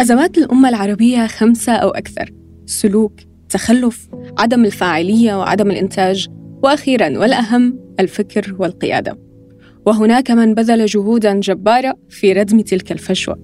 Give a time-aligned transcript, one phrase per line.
[0.00, 2.30] أزمات الأمة العربية خمسة أو أكثر
[2.66, 3.12] سلوك
[3.48, 4.08] تخلف
[4.38, 6.28] عدم الفاعلية وعدم الإنتاج
[6.62, 9.18] وأخيرا والأهم الفكر والقيادة.
[9.86, 13.38] وهناك من بذل جهودا جبارة في ردم تلك الفجوة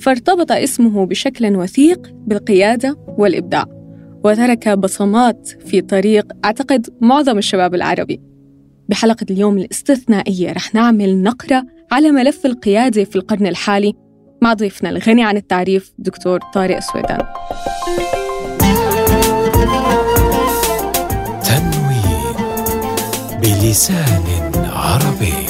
[0.00, 3.64] فارتبط اسمه بشكل وثيق بالقيادة والإبداع
[4.24, 8.20] وترك بصمات في طريق أعتقد معظم الشباب العربي.
[8.88, 13.92] بحلقة اليوم الاستثنائية رح نعمل نقرة على ملف القيادة في القرن الحالي
[14.42, 17.22] مع ضيفنا الغني عن التعريف دكتور طارق سويدان
[21.44, 22.36] تنوين
[23.40, 24.22] بلسان
[24.72, 25.46] عربي.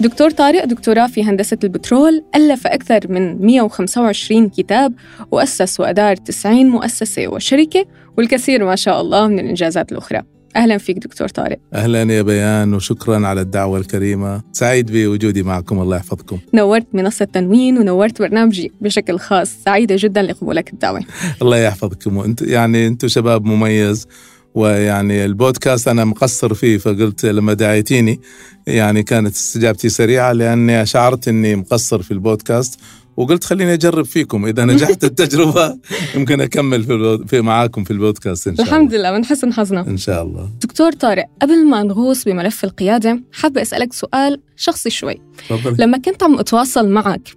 [0.00, 4.94] دكتور طارق دكتوراه في هندسة البترول ألف أكثر من 125 كتاب
[5.30, 7.84] وأسس وأدار 90 مؤسسة وشركة
[8.18, 10.22] والكثير ما شاء الله من الإنجازات الأخرى.
[10.56, 11.58] أهلا فيك دكتور طارق.
[11.74, 14.42] أهلا يا بيان وشكرا على الدعوة الكريمة.
[14.52, 16.38] سعيد بوجودي معكم الله يحفظكم.
[16.54, 19.50] نورت منصة تنوين ونورت برنامجي بشكل خاص.
[19.64, 21.00] سعيدة جدا لقبولك الدعوة.
[21.42, 22.16] الله يحفظكم.
[22.16, 24.06] وانت يعني أنتم شباب مميز
[24.54, 28.20] ويعني البودكاست أنا مقصر فيه فقلت لما دعيتيني
[28.66, 32.80] يعني كانت استجابتي سريعة لأني شعرت إني مقصر في البودكاست
[33.16, 34.46] وقلت خليني أجرب فيكم.
[34.46, 35.78] إذا نجحت التجربة
[36.14, 38.76] يمكن أكمل في, في معاكم في البودكاست إن شاء الله.
[38.76, 39.80] الحمد لله من حسن حظنا.
[39.80, 40.48] إن شاء الله.
[40.62, 45.20] دكتور طارق قبل ما نغوص بملف القيادة حابة أسألك سؤال شخصي شوي.
[45.48, 45.76] فضل.
[45.78, 47.28] لما كنت عم أتواصل معك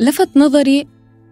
[0.00, 0.86] لفت نظري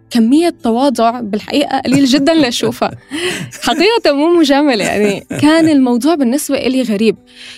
[0.09, 2.91] كمية تواضع بالحقيقة قليل جدا لأشوفها.
[3.63, 7.15] حقيقة مو مجاملة يعني كان الموضوع بالنسبة إلي غريب.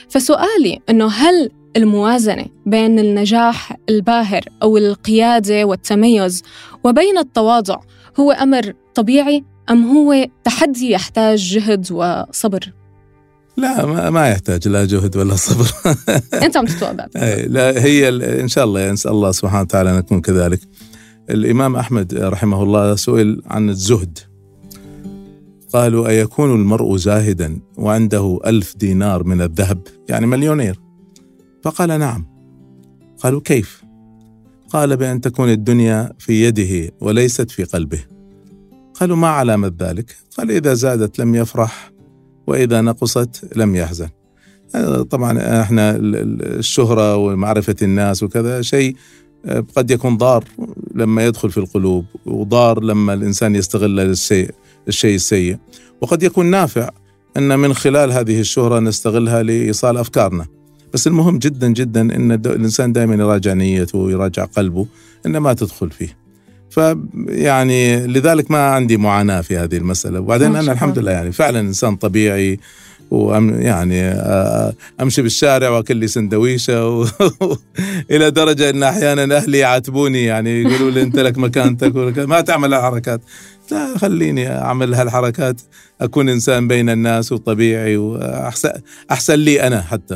[0.09, 6.43] فسؤالي أنه هل الموازنة بين النجاح الباهر أو القيادة والتميز
[6.83, 7.77] وبين التواضع
[8.19, 12.73] هو أمر طبيعي أم هو تحدي يحتاج جهد وصبر؟
[13.57, 15.71] لا ما, ما يحتاج لا جهد ولا صبر.
[16.45, 16.65] أنت عم
[17.47, 18.09] لا هي
[18.41, 20.59] إن شاء الله نسال الله سبحانه وتعالى ان نكون كذلك.
[21.29, 24.19] الإمام أحمد رحمه الله سئل عن الزهد.
[25.73, 30.88] قالوا أيكون المرء زاهدا وعنده ألف دينار من الذهب؟ يعني مليونير.
[31.63, 32.25] فقال نعم.
[33.23, 33.83] قالوا كيف؟
[34.69, 37.99] قال بأن تكون الدنيا في يده وليست في قلبه.
[38.93, 41.91] قالوا ما علامة ذلك؟ قال إذا زادت لم يفرح
[42.47, 44.09] وإذا نقصت لم يحزن.
[45.09, 48.95] طبعا إحنا الشهرة ومعرفة الناس وكذا شيء
[49.75, 50.43] قد يكون ضار
[50.95, 54.51] لما يدخل في القلوب وضار لما الإنسان يستغل الشيء
[54.87, 55.57] الشيء السيء.
[56.01, 56.89] وقد يكون نافع
[57.37, 60.45] أن من خلال هذه الشهرة نستغلها لإيصال أفكارنا.
[60.93, 64.85] بس المهم جدا جدا إن الإنسان دائما يراجع نيته ويراجع قلبه
[65.25, 66.19] ان ما تدخل فيه.
[66.69, 70.19] فيعني لذلك ما عندي معاناة في هذه المسألة.
[70.19, 72.59] وبعدين أنا الحمد لله يعني فعلا إنسان طبيعي
[73.11, 74.01] وأم يعني
[75.01, 77.05] أمشي بالشارع وأكل لي سندويشة و...
[78.11, 83.21] إلى درجة إن أحيانا أهلي يعاتبوني يعني يقولوا لي أنت لك مكانتك ما تعمل هالحركات
[83.71, 85.61] لا خليني أعمل هالحركات
[86.01, 88.71] أكون إنسان بين الناس وطبيعي واحسن
[89.11, 90.15] أحسن لي أنا حتى.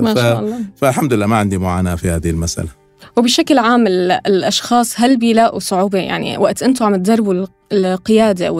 [0.00, 0.58] ما شاء الله.
[0.76, 2.68] فالحمد لله ما عندي معاناة في هذه المسألة.
[3.16, 3.86] وبشكل عام
[4.26, 8.52] الأشخاص هل بيلاقوا صعوبة؟ يعني وقت أنتم عم تدربوا القيادة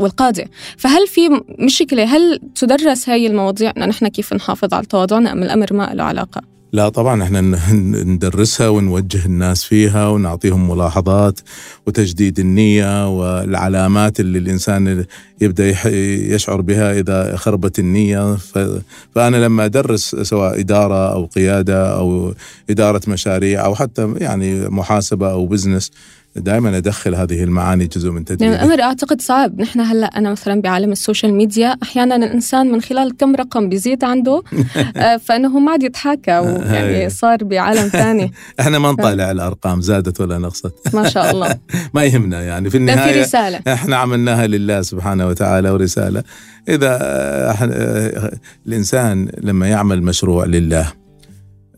[0.00, 0.44] والقادة
[0.78, 1.20] فهل في
[1.58, 6.04] مشكلة؟ هل تدرس هاي المواضيع؟ ان نحن كيف نحافظ على تواضعنا أم الأمر ما له
[6.04, 7.40] علاقة؟ لا طبعا إحنا
[8.04, 11.40] ندرسها ونوجه الناس فيها ونعطيهم ملاحظات
[11.86, 15.04] وتجديد النية والعلامات اللي الإنسان
[15.40, 15.88] يبدأ
[16.34, 18.36] يشعر بها إذا خربت النية.
[19.14, 22.34] فأنا لما أدرس سواء إدارة أو قيادة أو
[22.70, 25.90] إدارة مشاريع أو حتى يعني محاسبة أو business
[26.36, 28.44] دائما أدخل هذه المعاني جزء من تدريبي.
[28.44, 29.60] يعني الأمر أعتقد صعب.
[29.60, 34.04] نحن هلأ أنا مثلا بعالم ال social media أحيانا الإنسان من خلال كم رقم بيزيد
[34.04, 34.42] عنده
[34.96, 36.30] آه، فإنه ما عاد يتحاكى
[36.74, 38.32] يعني صار بعالم ثاني.
[38.60, 40.94] إحنا ما نطالع الأرقام زادت ولا نقصت.
[40.94, 41.56] ما شاء الله.
[41.94, 43.60] ما يهمنا يعني في النهايه في رسالة.
[43.68, 46.22] إحنا عملناها لله سبحانه وتعالى ورسالة.
[46.68, 48.30] إذا آه،
[48.66, 51.05] الإنسان لما يعمل مشروع لله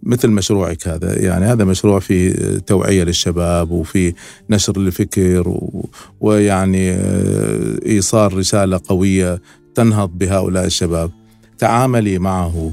[0.03, 2.31] مثل مشروعك هذا؟ يعني هذا مشروع في
[2.67, 4.15] توعية للشباب وفي
[4.51, 5.89] نشر الفكر و...
[6.21, 9.41] ويعني آه، إيصال رسالة قوية
[9.75, 11.11] تنهض بهؤلاء الشباب.
[11.59, 12.73] تعاملي معه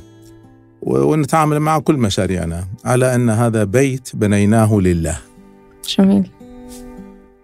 [0.82, 5.18] ونتعامل مع كل مشاريعنا على أن هذا بيت بنيناه لله.
[5.98, 6.30] جميل.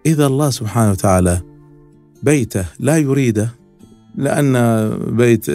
[0.06, 1.40] إذا الله سبحانه وتعالى
[2.22, 3.61] بيته لا يريده
[4.16, 5.46] لأن بيت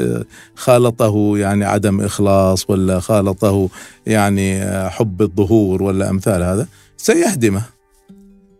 [0.55, 3.69] خالطه يعني عدم إخلاص ولا خالطه
[4.05, 6.67] يعني حب الظهور ولا أمثال هذا
[6.97, 7.61] سيهدمه.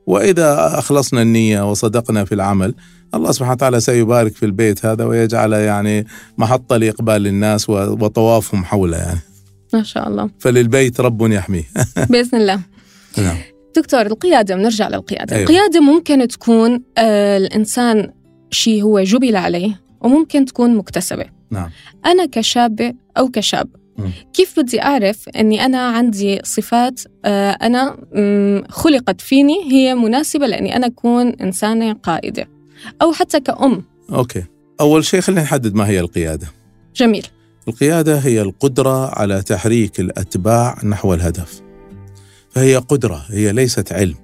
[0.08, 2.74] وإذا أخلصنا النية وصدقنا في العمل
[3.16, 6.08] الله سبحانه وتعالى سيبارك في البيت هذا ويجعل يعني
[6.38, 9.20] محطة لإقبال الناس وطوافهم حوله يعني.
[9.74, 10.30] ما شاء الله.
[10.40, 11.64] فللبيت رب يحميه.
[12.10, 12.60] بإذن الله.
[13.18, 13.38] نعم.
[13.76, 15.36] دكتور القيادة بنرجع للقيادة.
[15.36, 15.50] أيوة.
[15.50, 18.12] القيادة ممكن تكون آه الإنسان
[18.52, 21.26] شيء هو جبل عليه وممكن تكون مكتسبة.
[21.52, 21.70] نعم.
[22.06, 23.68] أنا كشابة أو كشاب.
[24.34, 30.88] كيف بدي أعرف إني أنا عندي صفات آه مم، خلقت فيني هي مناسبة لإني أنا
[30.88, 32.48] أكون إنسانة قائدة
[33.02, 33.84] أو حتى كأم.
[34.12, 34.44] أوكي.
[34.82, 36.48] أول شيء خلينا نحدد ما هي القيادة.
[36.96, 37.28] جميل.
[37.68, 41.62] القيادة هي القدرة على تحريك الأتباع نحو الهدف.
[42.50, 44.16] فهي قدرة هي ليست علم.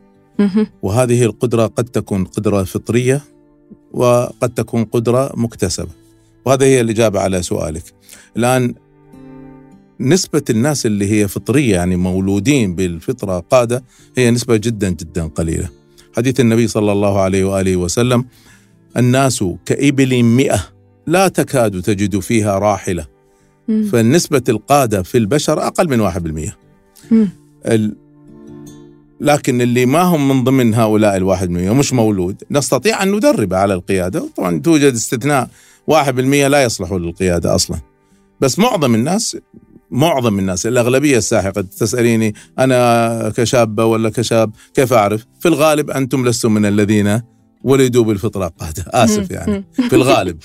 [0.81, 3.21] وهذه القدرة قد تكون قدرة فطرية
[3.93, 5.89] وقد تكون قدرة مكتسبة.
[6.45, 7.83] وهذه هي الإجابة على سؤالك.
[8.37, 8.73] الآن
[9.99, 13.83] نسبة الناس اللي هي فطرية يعني مولودين بالفطرة قادة
[14.17, 15.69] هي نسبة جدا جدا قليلة.
[16.17, 18.25] حديث النبي صلى الله عليه وآله وسلم
[18.97, 20.59] الناس كإبل مئة
[21.07, 23.07] لا تكاد تجد فيها راحلة.
[23.67, 23.83] مم.
[23.83, 26.55] فالنسبة القادة في البشر أقل من 1%
[27.11, 27.29] مم.
[29.21, 32.43] لكن اللي ما هم من ضمن هؤلاء الواحد بالمئة ومش مولود.
[32.51, 34.29] نستطيع أن ندربه على القيادة.
[34.37, 35.49] طبعا توجد استثناء
[35.87, 37.77] واحد بالمئة لا يصلحوا للقيادة أصلا.
[38.41, 39.37] بس معظم الناس
[39.91, 46.53] معظم الناس الأغلبية الساحقة تسأليني أنا كشابة ولا كشاب كيف أعرف؟ في الغالب أنتم لستم
[46.53, 47.21] من الذين
[47.63, 48.85] ولدوا بالفطرة قادة.
[48.87, 49.31] آسف.
[49.31, 49.65] يعني.
[49.89, 50.37] في الغالب.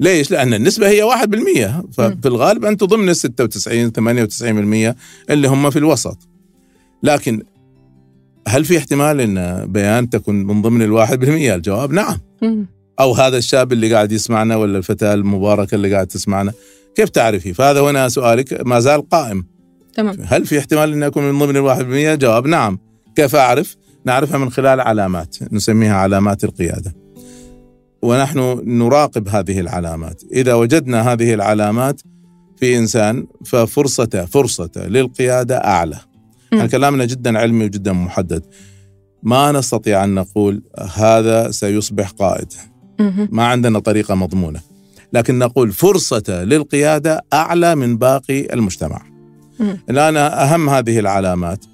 [0.00, 4.94] ليش؟ لأن النسبة هي 1% ففي الغالب أنتم ضمن ال 96 98%
[5.30, 6.18] اللي هم في الوسط.
[7.02, 7.42] لكن
[8.50, 12.18] هل في احتمال أن بيان تكون من ضمن الواحد بالمئة؟ الجواب نعم.
[13.00, 16.52] أو هذا الشاب اللي قاعد يسمعنا ولا الفتاة المباركة اللي قاعد تسمعنا
[16.94, 19.46] كيف تعرفي؟ فهذا هنا سؤالك ما زال قائم
[19.94, 22.78] تمام هل في احتمال أن أكون من ضمن الواحد بالمئة؟ جواب نعم
[23.16, 26.94] كيف أعرف؟ نعرفها من خلال علامات نسميها علامات القيادة
[28.02, 32.00] ونحن نراقب هذه العلامات إذا وجدنا هذه العلامات
[32.56, 36.09] في إنسان ففرصته فرصته للقيادة أعلى
[36.52, 36.58] مم.
[36.58, 38.42] يعني كلامنا جدا علمي وجدا محدد.
[39.22, 40.62] ما نستطيع أن نقول
[40.94, 42.52] هذا سيصبح قائد.
[43.30, 44.60] ما عندنا طريقة مضمونة.
[45.12, 49.02] لكن نقول فرصته للقيادة أعلى من باقي المجتمع.
[49.60, 49.78] مم.
[49.90, 51.64] الآن أهم هذه العلامات.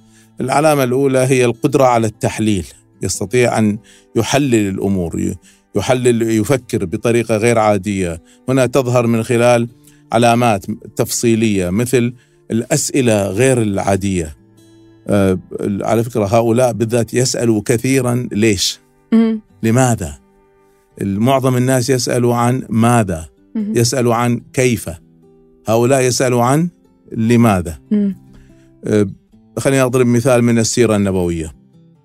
[0.40, 2.66] العلامة الأولى هي القدرة على التحليل.
[3.02, 3.78] يستطيع أن
[4.16, 5.36] يحلل الأمور ي-
[5.76, 8.22] يحلل يفكر بطريقة غير عادية.
[8.48, 9.68] هنا تظهر من خلال
[10.12, 12.14] علامات تفصيلية مثل
[12.50, 14.24] الأسئلة غير العادية.
[14.24, 14.35] آه،
[15.82, 18.80] على فكرة هؤلاء بالذات يسألوا كثيرا ليش؟
[19.12, 19.40] مم.
[19.62, 20.18] لماذا؟
[21.02, 23.28] معظم الناس يسألوا عن ماذا.
[23.56, 24.90] يسألوا عن كيف.
[25.66, 26.68] هؤلاء يسألوا عن
[27.12, 27.78] لماذا.
[28.84, 29.06] أه،
[29.58, 31.52] خليني أضرب مثال من السيرة النبوية.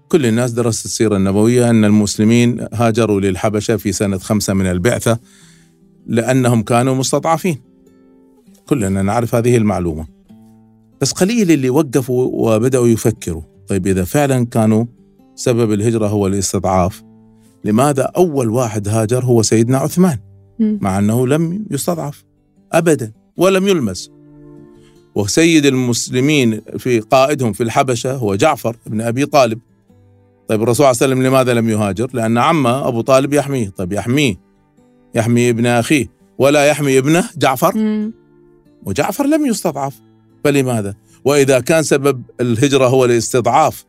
[0.09, 5.19] كل الناس درست السيرة النبوية أن المسلمين هاجروا للحبشة في سنة خمسة من البعثة
[6.07, 7.62] لأنهم كانوا مستضعفين.
[8.65, 10.07] كلنا نعرف هذه المعلومة.
[11.01, 13.42] بس قليل اللي وقفوا وبدأوا يفكروا.
[13.68, 14.86] طيب إذا فعلا كانوا
[15.36, 17.03] سبب الهجرة هو الاستضعاف
[17.63, 20.18] لماذا أول واحد هاجر هو سيدنا عثمان.
[20.59, 22.24] مع أنه لم يستضعف
[22.71, 24.12] أبدا ولم يلمس.
[25.15, 29.59] وسيد المسلمين في قائدهم في الحبشة هو جعفر بن أبي طالب.
[30.48, 33.69] طيب الرسول صلى الله عليه وسلم لماذا لم يهاجر؟ لأن عمه أبو طالب يحميه.
[33.69, 34.36] طيب يحميه
[35.15, 36.07] يحمي ابن أخيه
[36.38, 38.13] ولا يحمي ابنه جعفر؟ مم.
[38.86, 40.01] وجعفر لم يستضعف.
[40.43, 40.95] فلماذا
[41.25, 43.86] وإذا كان سبب الهجرة هو الاستضعاف.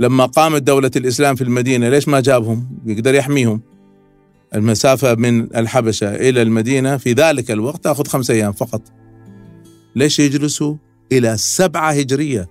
[0.00, 3.60] لما قامت دولة الإسلام في المدينة ليش ما جابهم؟ يقدر يحميهم.
[4.54, 8.82] المسافة من الحبشة إلى المدينة في ذلك الوقت تأخذ خمسة أيام فقط.
[9.96, 10.74] ليش يجلسوا؟
[11.12, 12.48] إلى سبعة هجرية.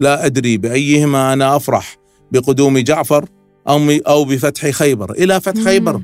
[0.00, 1.96] لا أدري بأيهما أنا أفرح
[2.32, 3.28] بقدوم جعفر
[3.68, 5.12] أو أو بفتح خيبر.
[5.12, 5.62] إلى فتح.
[5.62, 6.02] خيبر.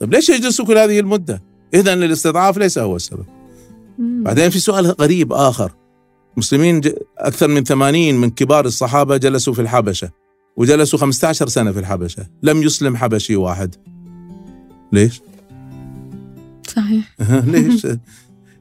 [0.00, 1.42] طيب ليش يجلسوا كل هذه المدة؟
[1.74, 3.39] إذا الاستضعاف ليس هو السبب.
[4.00, 5.72] بعدين في سؤال غريب آخر
[6.36, 6.80] مسلمين
[7.18, 10.10] أكثر من 80 من كبار الصحابة جلسوا في الحبشة
[10.56, 13.74] وجلسوا 15 سنة في الحبشة لم يسلم حبشي واحد
[14.92, 15.20] ليش؟
[16.68, 17.16] صحيح
[17.52, 17.86] ليش؟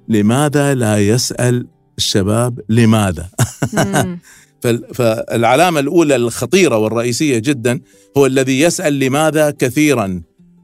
[0.08, 1.68] لماذا لا يسأل
[1.98, 3.30] الشباب لماذا؟
[4.94, 7.80] فالعلامة الأولى الخطيرة والرئيسية جدا
[8.18, 10.22] هو الذي يسأل لماذا كثيرا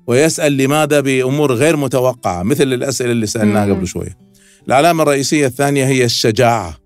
[0.07, 3.73] ويسأل لماذا بأمور غير متوقعة مثل الأسئلة اللي سألناها.
[3.73, 4.24] قبل شوية
[4.67, 6.77] العلامة الرئيسية الثانية هي الشجاعة.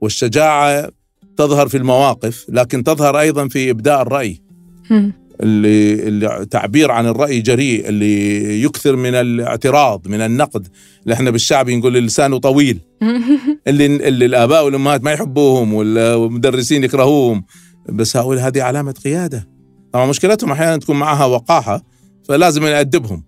[0.00, 0.90] والشجاعة
[1.36, 4.40] تظهر في المواقف لكن تظهر أيضا في إبداء الرأي.
[5.40, 10.68] اللي, اللي تعبير عن الرأي جريء اللي يكثر من الاعتراض من النقد.
[11.02, 12.80] اللي إحنا بالشعبي نقول لسانه طويل.
[13.68, 17.44] اللي اللي الآباء والأمهات ما يحبوهم وال- والمدرسين يكرهوهم.
[17.88, 19.48] بس هؤلاء هذه علامة قيادة.
[19.92, 21.82] طبعا مشكلتهم أحيانا تكون معها وقاحة
[22.28, 23.24] فلازم نأدبهم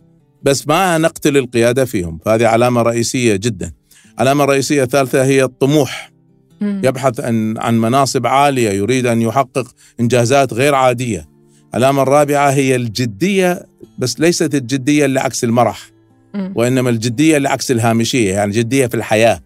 [0.47, 2.19] بس ما نقتل القيادة فيهم.
[2.25, 3.73] فهذه علامة رئيسية جدا.
[4.15, 6.13] العلامة الرئيسية الثالثة هي الطموح.
[6.61, 9.67] يبحث عن عن مناصب عالية يريد أن يحقق
[10.01, 11.29] إنجازات غير عادية.
[11.75, 13.67] العلامة الرابعة هي الجدية
[13.99, 15.91] بس ليست الجدية اللي عكس المرح.
[16.35, 16.53] مم.
[16.57, 19.41] وإنما الجدية اللي عكس الهامشية يعني جدية في الحياة.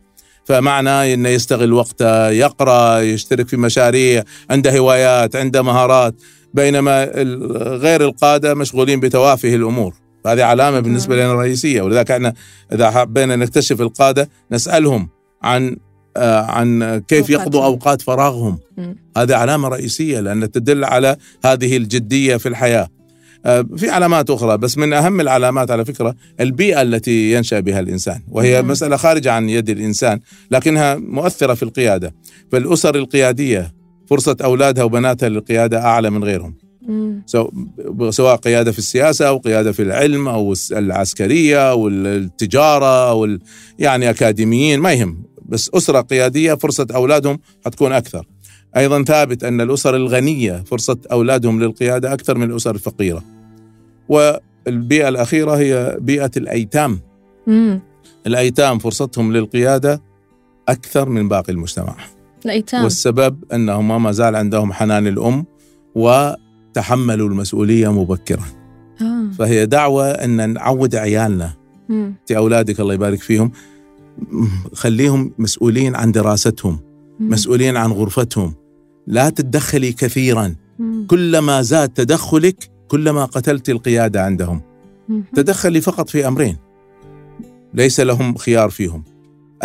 [0.45, 6.15] فمعنى إنه يستغل وقته يقرأ يشترك في مشاريع عنده هوايات عنده مهارات.
[6.55, 7.05] بينما
[7.85, 9.95] غير القادة مشغولين بتوافه الأمور.
[10.27, 11.83] هذه علامة بالنسبة لنا رئيسية.
[11.83, 12.35] ولذلك إحنا
[12.73, 15.09] إذا حبينا نكتشف القادة نسألهم
[15.43, 15.77] عن
[16.17, 17.65] آه، عن كيف يقضوا.
[17.65, 18.59] أوقات فراغهم.
[19.17, 22.89] هذه علامة رئيسية لأن تدل على هذه الجدية في الحياة.
[23.47, 28.23] آه، في علامات أخرى بس من أهم العلامات على فكرة البيئة التي ينشأ بها الإنسان.
[28.29, 28.69] وهي مم.
[28.69, 32.15] مسألة خارجة عن يد الإنسان لكنها مؤثرة في القيادة.
[32.53, 33.75] فالأسر القيادية
[34.11, 36.55] فرصة أولادها وبناتها للقيادة أعلى من غيرهم.
[38.11, 43.39] سواء قيادة في السياسة أو قيادة في العلم أو العسكرية أو التجارة أو
[43.79, 48.27] يعني أكاديميين ما يهم بس أسرة قيادية فرصة أولادهم حتكون أكثر.
[48.77, 53.25] أيضا ثابت أن الأسر الغنية فرصة أولادهم للقيادة أكثر من الأسر الفقيرة.
[54.09, 57.01] والبيئة الأخيرة هي بيئة الأيتام.
[57.47, 57.81] مم.
[58.27, 60.03] الأيتام فرصتهم للقيادة
[60.69, 61.97] أكثر من باقي المجتمع.
[62.45, 65.45] الأيتام والسبب أنهم ما زال عندهم حنان الأم
[66.71, 68.45] وتحملوا المسؤولية مبكرا.
[69.03, 69.31] آه.
[69.39, 71.61] فهي دعوة إن نعود عيالنا.
[71.91, 73.53] انت أولادك الله يبارك فيهم
[74.73, 76.79] خليهم مسؤولين عن دراستهم
[77.21, 77.29] مم.
[77.29, 78.55] مسؤولين عن غرفتهم
[79.07, 81.07] لا تتدخلي كثيرا مم.
[81.07, 84.61] كلما زاد تدخلك كلما قتلت القيادة عندهم
[85.09, 85.25] مم.
[85.35, 86.57] تدخلي فقط في أمرين
[87.75, 89.05] ليس لهم خيار فيهم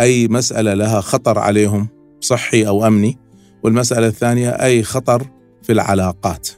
[0.00, 1.88] أي مسألة لها خطر عليهم
[2.20, 3.18] صحي أو أمني
[3.62, 5.26] والمسألة الثانية أي خطر
[5.62, 6.48] في العلاقات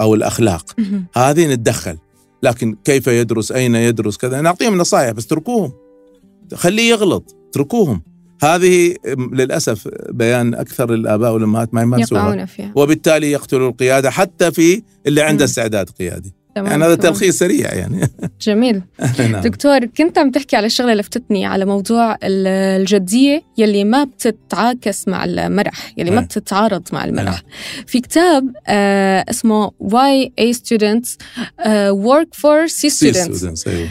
[0.00, 0.74] أو الأخلاق.
[0.78, 1.06] مم.
[1.14, 1.98] هذه نتدخل.
[2.42, 4.40] لكن كيف يدرس؟ أين يدرس؟ كذا.
[4.40, 5.72] نعطيهم نصائح بس تركوهم.
[6.54, 7.36] خليه يغلط.
[7.50, 8.02] اتركوهم
[8.42, 8.96] هذه
[9.32, 11.84] للأسف بيان أكثر الاباء والأمهات ما
[12.46, 12.72] فيها.
[12.76, 15.44] وبالتالي يقتلوا القيادة حتى في اللي عنده.
[15.44, 16.34] استعداد قيادي.
[16.54, 16.94] تمام، يعني هذا.
[16.94, 18.10] تلخيص سريع يعني
[18.46, 18.82] جميل
[19.30, 19.40] نعم.
[19.42, 22.46] دكتور كنت عم تحكي على شغلة لفتتني على موضوع ال-
[22.80, 26.24] الجدية يلي ما بتتعاكس مع المرح يلي ما أي.
[26.24, 27.42] بتتعارض مع المرح نعم.
[27.86, 31.08] في كتاب آه اسمه Why A Students
[31.60, 33.88] آه Work for C C Students students، أيوه.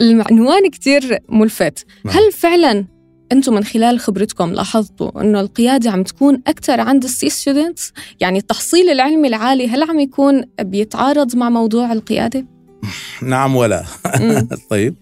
[0.00, 2.14] العنوان كتير ملفت نعم.
[2.16, 2.84] هل فعلا
[3.32, 8.38] أنتم من خلال خبرتكم لاحظتوا إنه القيادة عم تكون أكثر عند ال C students يعني
[8.38, 12.46] التحصيل العلمي العالي هل عم يكون بيتعارض مع موضوع القيادة؟
[13.22, 13.84] نعم ولا.
[14.70, 14.94] طيب.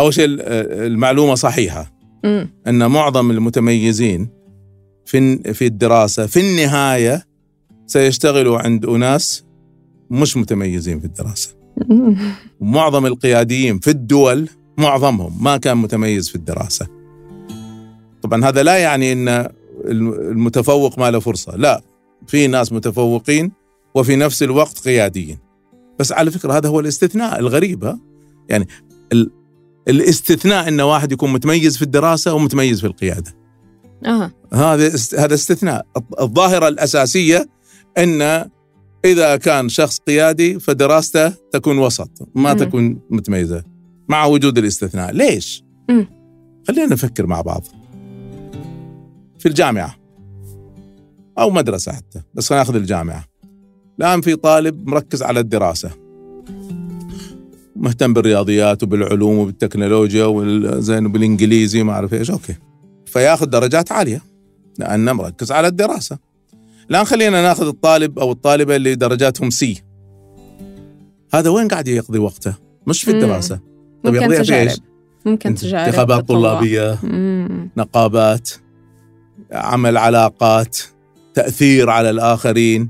[0.00, 1.96] أول شيء المعلومة صحيحة.
[2.66, 4.28] إن معظم المتميزين
[5.04, 7.26] في في الدراسة في النهاية
[7.86, 9.44] سيشتغلوا عند أناس
[10.10, 11.56] مش متميزين في الدراسة.
[12.60, 16.95] معظم القياديين في الدول معظمهم ما كان متميز في الدراسة.
[18.26, 19.48] طبعا هذا لا يعني إن
[19.84, 21.56] المتفوق ما له فرصة.
[21.56, 21.82] لا
[22.26, 23.52] في ناس متفوقين
[23.94, 25.38] وفي نفس الوقت قياديين.
[25.98, 27.98] بس على فكرة هذا هو الاستثناء الغريب ها؟
[28.48, 28.68] يعني
[29.12, 29.30] ال...
[29.88, 33.34] الاستثناء إن واحد يكون متميز في الدراسة ومتميز في القيادة.
[34.06, 35.86] آه هذا است- هذا استثناء.
[36.20, 37.48] الظاهرة الأساسية
[37.98, 38.44] إن
[39.04, 42.58] إذا كان شخص قيادي فدراسته تكون وسط ما مم.
[42.58, 43.64] تكون متميزة
[44.08, 45.12] مع وجود الاستثناء.
[45.12, 46.08] ليش؟ مم.
[46.68, 47.64] خلينا نفكر مع بعض.
[49.46, 49.96] في الجامعة
[51.38, 53.24] أو مدرسة حتى بس خلينا ناخذ الجامعة
[53.98, 55.90] الآن في طالب مركز على الدراسة
[57.76, 62.54] مهتم بالرياضيات وبالعلوم وبالتكنولوجيا وزين وبالإنجليزي ما أعرف إيش okay
[63.06, 64.22] فياخذ درجات عالية
[64.78, 66.18] لأنه مركز على الدراسة
[66.90, 69.82] الآن خلينا ناخذ الطالب أو الطالبة اللي درجاتهم C
[71.34, 72.54] هذا وين قاعد يقضي وقته؟
[72.86, 73.16] مش في مم.
[73.16, 73.60] الدراسة
[74.04, 74.78] طيب ممكن يقضيها في تجارب؟
[75.26, 76.38] ممكن تجارب انتخابات تطوع.
[76.38, 77.70] طلابية مم.
[77.76, 78.50] نقابات
[79.52, 80.78] عمل علاقات
[81.34, 82.88] تأثير على الآخرين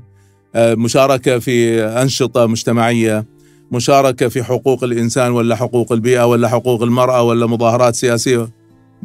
[0.55, 3.25] آه، مشاركة في أنشطة مجتمعية
[3.71, 8.49] مشاركة في حقوق الإنسان ولا حقوق البيئة ولا حقوق المرأة ولا مظاهرات سياسية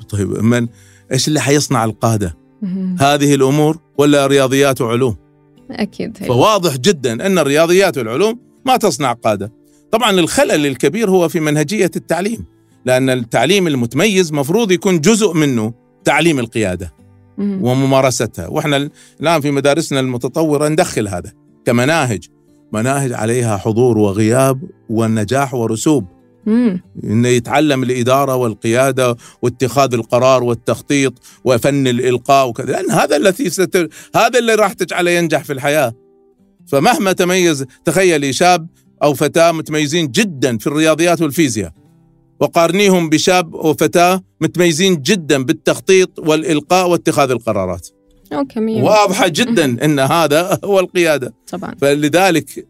[0.08, 0.68] طيب من
[1.12, 2.36] إيش اللي حيصنع القادة.
[3.00, 5.16] هذه الأمور ولا رياضيات وعلوم
[5.70, 6.28] أكيد هيك.
[6.28, 9.52] فواضح جدا أن الرياضيات والعلوم ما تصنع قادة
[9.90, 12.44] طبعا الخلل الكبير هو في منهجية التعليم
[12.84, 15.72] لأن التعليم المتميز مفروض يكون جزء منه
[16.04, 16.92] تعليم القيادة.
[17.38, 18.48] وممارستها.
[18.48, 21.32] وإحنا الآن في مدارسنا المتطورة ندخل هذا
[21.64, 22.28] كمناهج.
[22.72, 26.06] مناهج عليها حضور وغياب والنجاح ورسوب.
[27.04, 32.72] إنه يتعلم الإدارة والقيادة واتخاذ القرار والتخطيط وفن الإلقاء وكذا.
[32.72, 33.88] لأن هذا الذي ست...
[34.16, 35.94] هذا اللي راح تجعله ينجح في الحياة.
[36.66, 38.66] فمهما تميز تخيلي شاب
[39.02, 41.72] أو فتاة متميزين جدا في الرياضيات والفيزياء.
[42.42, 47.88] وقارنيهم بشاب وفتاة متميزين جدا بالتخطيط والإلقاء واتخاذ القرارات.
[48.32, 51.34] okay مية واضحة جدا إن هذا هو القيادة.
[51.52, 51.74] طبعا.
[51.80, 52.66] فلذلك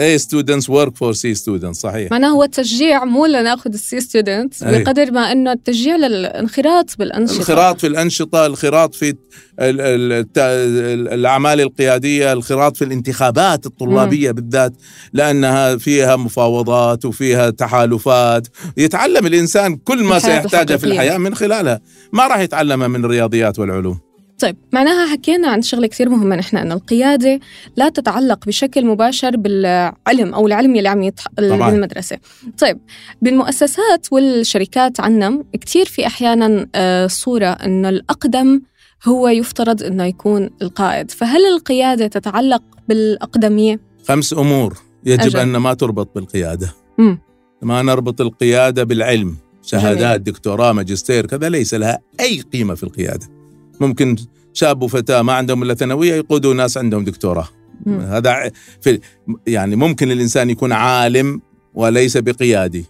[0.00, 2.10] A students work for C students صحيح.
[2.10, 4.82] معناه هو التشجيع مو لناخذ ال C student أي.
[4.84, 7.34] بقدر ما إنه التشجيع للانخراط بالأنشطة.
[7.34, 9.16] الانخراط في الأنشطة الانخراط في ال-
[9.60, 14.72] ال- الت- ال- الأعمال القيادية الانخراط في الانتخابات الطلابية بالذات
[15.12, 18.48] لأنها فيها مفاوضات وفيها تحالفات.
[18.76, 20.84] يتعلم الإنسان كل ما سيحتاجه في.
[20.84, 21.80] الحياة من خلالها.
[22.12, 24.09] ما راح يتعلمها من الرياضيات والعلوم.
[24.40, 27.40] طيب معناها حكينا عن شغلة كثير مهمة نحن إنه القيادة
[27.76, 31.24] لا تتعلق بشكل مباشر بالعلم أو العلم اللي عم يتح...
[31.38, 31.70] طبعاً.
[31.70, 32.18] بالمدرسة.
[32.58, 32.78] طيب
[33.22, 38.62] بالمؤسسات والشركات عنا كثير في أحيانا آه، صورة إنه الأقدم
[39.04, 41.10] هو يفترض إنه يكون القائد.
[41.10, 45.38] فهل القيادة تتعلق بالأقدمية؟ خمس أمور يجب أجل.
[45.38, 46.72] أن ما تربط بالقيادة.
[46.98, 47.18] مم.
[47.62, 49.36] ما نربط القيادة بالعلم.
[49.62, 53.39] شهادات دكتوراه ماجستير كذا ليس لها أي قيمة في القيادة.
[53.80, 54.16] ممكن
[54.52, 57.48] شاب وفتاة ما عندهم إلا ثانوية يقودوا ناس عندهم دكتوراه.
[57.86, 58.00] مم.
[58.00, 59.00] هذا في
[59.46, 61.40] يعني ممكن الإنسان يكون عالم
[61.74, 62.84] وليس بقيادي.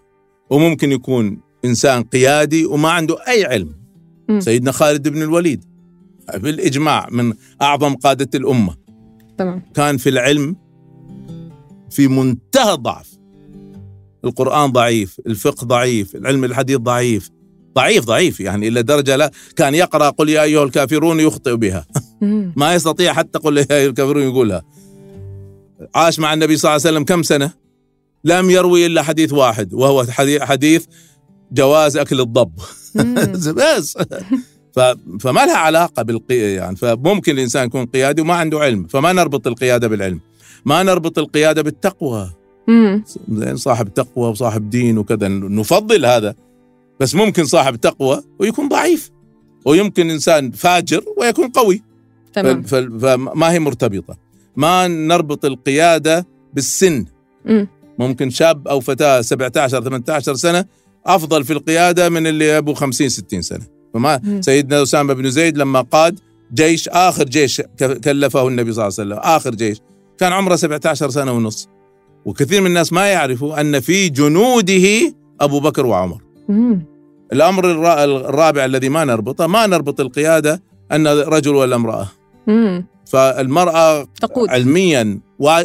[0.51, 3.75] وممكن يكون إنسان قيادي وما عنده أي علم.
[4.29, 4.41] مم.
[4.41, 5.65] سيدنا خالد بن الوليد.
[6.35, 7.33] بالإجماع من
[7.63, 8.77] أعظم قادة الأمة.
[9.39, 9.63] تمام.
[9.75, 10.57] كان في العلم
[11.91, 13.11] في منتهى الضعف.
[14.25, 17.31] القرآن ضعيف الفقه ضعيف العلم الحديث ضعيف.
[17.75, 21.87] ضعيف ضعيف يعني إلى درجة لا كان يقرأ قل يا أيها الكافرون يخطئ بها.
[22.57, 24.63] ما يستطيع حتى قل يا أيها الكافرون يقولها
[25.95, 27.53] عاش مع النبي صلى الله عليه وسلم كم سنة
[28.25, 30.07] لم يروي إلا حديث واحد وهو
[30.41, 30.85] حديث,
[31.53, 32.53] جواز أكل الضب.
[33.59, 33.99] بس.
[35.21, 36.35] فما لها علاقة بالقي...
[36.35, 40.21] يعني فممكن الإنسان يكون قيادي وما عنده علم فما نربط القيادة بالعلم
[40.65, 42.31] ما نربط القيادة بالتقوى.
[43.29, 46.35] زين صاحب تقوى وصاحب دين وكذا نفضل هذا
[47.01, 49.11] بس ممكن صاحب تقوى ويكون ضعيف
[49.67, 51.83] ويمكن إنسان فاجر ويكون قوي
[52.33, 52.63] تمام.
[52.63, 54.17] فما هي مرتبطة
[54.57, 57.05] ما نربط القيادة بالسن
[57.45, 57.69] مم.
[57.99, 60.65] ممكن شاب أو فتاة 17 18 سنة
[61.07, 64.43] أفضل في القيادة من اللي أبو 50 60 سنة فما مم.
[64.43, 66.21] سيدنا أسامة بن زيد لما قاد
[66.55, 67.63] جيش آخر جيش
[68.05, 69.79] كلفه النبي صلى الله عليه وسلم آخر جيش
[70.19, 71.69] كان عمره 17 سنة ونص
[72.25, 76.83] وكثير من الناس ما يعرفوا أن في جنوده أبو بكر وعمر مم.
[77.33, 80.63] الأمر الرا- الرابع الذي ما نربطه ما نربط القيادة
[80.93, 82.09] أن رجل ولا امرأة
[82.47, 82.87] مم.
[83.07, 85.21] فالمرأة تقود علميا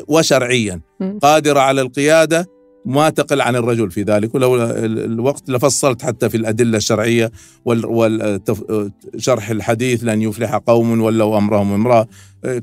[0.08, 1.20] وشرعيا مم.
[1.22, 6.38] قادرة على القيادة ما تقل عن الرجل في ذلك ولو ال- الوقت لفصلت حتى في
[6.38, 7.32] الأدلة الشرعية
[7.66, 12.08] وشرح الحديث لن يفلح قوم ولوا أمرهم امرأة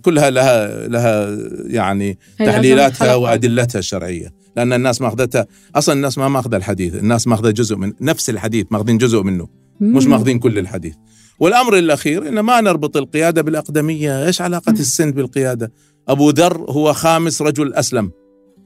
[0.02, 1.36] كلها لها لها
[1.66, 3.14] يعني تحليلاتها.
[3.14, 8.30] وأدلتها الشرعية لأن الناس ماخذتها أصلا الناس ما ماخذة الحديث الناس ماخذة جزء من نفس
[8.30, 9.48] الحديث ماخذين جزء منه
[9.80, 10.06] مش.
[10.06, 10.94] ماخذين كل الحديث
[11.38, 15.72] والأمر الأخير ان ما نربط القيادة بالأقدمية، إيش علاقة السن بالقيادة؟
[16.08, 18.10] أبو ذر هو خامس رجل أسلم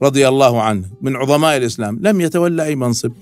[0.03, 3.13] رضي الله عنه من عظماء الإسلام، لم يتولى أي منصب.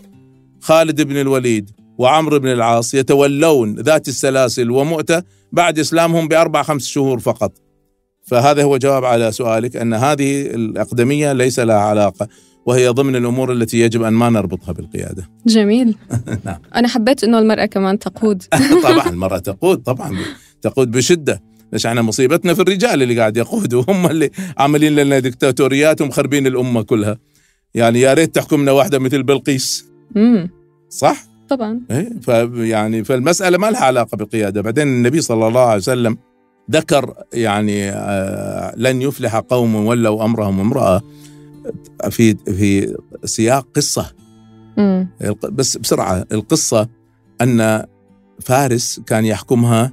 [0.61, 5.23] خالد بن الوليد وعمرو بن العاص يتولون ذات السلاسل ومؤتة
[5.53, 7.53] بعد إسلامهم بأربع خمس شهور فقط.
[8.27, 12.29] فهذا هو جواب على سؤالك أن هذه الأقدمية ليس لها علاقة
[12.67, 15.31] وهي ضمن الأمور التي يجب أن ما نربطها بالقيادة.
[15.47, 15.97] جميل.
[16.45, 16.59] نعم.
[16.75, 18.43] أنا حبيت إنه المرأة كمان تقود.
[18.85, 20.17] طبعا المرأة تقود طبعا.
[20.63, 21.43] تقود بشدة.
[21.73, 26.83] ليش إحنا مصيبتنا في الرجال اللي قاعد يقودوا هم اللي عاملين لنا دكتاتوريات ومخربين الأمة
[26.83, 27.19] كلها.
[27.75, 29.87] يعني يا ريت تحكمنا واحدة مثل بلقيس.
[30.15, 30.51] مم.
[30.91, 31.81] صح؟ طبعا.
[31.91, 34.61] إيه فيعني فالمسألة ما لها علاقة بالقيادة.
[34.63, 36.19] بعدين النبي صلى الله عليه وسلم
[36.71, 41.03] ذكر يعني آه لن يفلح قوم ولوا أمرهم امرأة.
[42.11, 43.69] في في سياق
[44.79, 45.09] مم.
[45.25, 46.27] الق- بس بسرعة.
[46.33, 46.89] القصة
[47.41, 47.85] أن
[48.41, 49.93] فارس كان يحكمها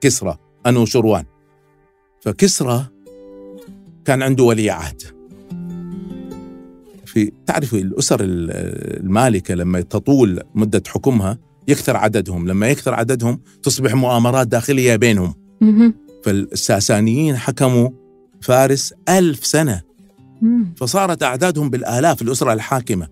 [0.00, 1.24] كسرى أنو شروان.
[2.20, 2.86] فكسرى
[4.04, 5.02] كان عنده ولي عهد.
[7.06, 8.50] في تعرف الأسر ال-
[9.04, 12.48] المالكة لما تطول مدة حكمها يكثر عددهم.
[12.48, 15.34] لما يكثر عددهم تصبح مؤامرات داخلية بينهم.
[16.24, 17.90] فالساسانيين حكموا
[18.40, 19.82] فارس ألف سنة.
[20.76, 23.08] فصارت أعدادهم بالآلاف الأسرة الحاكمة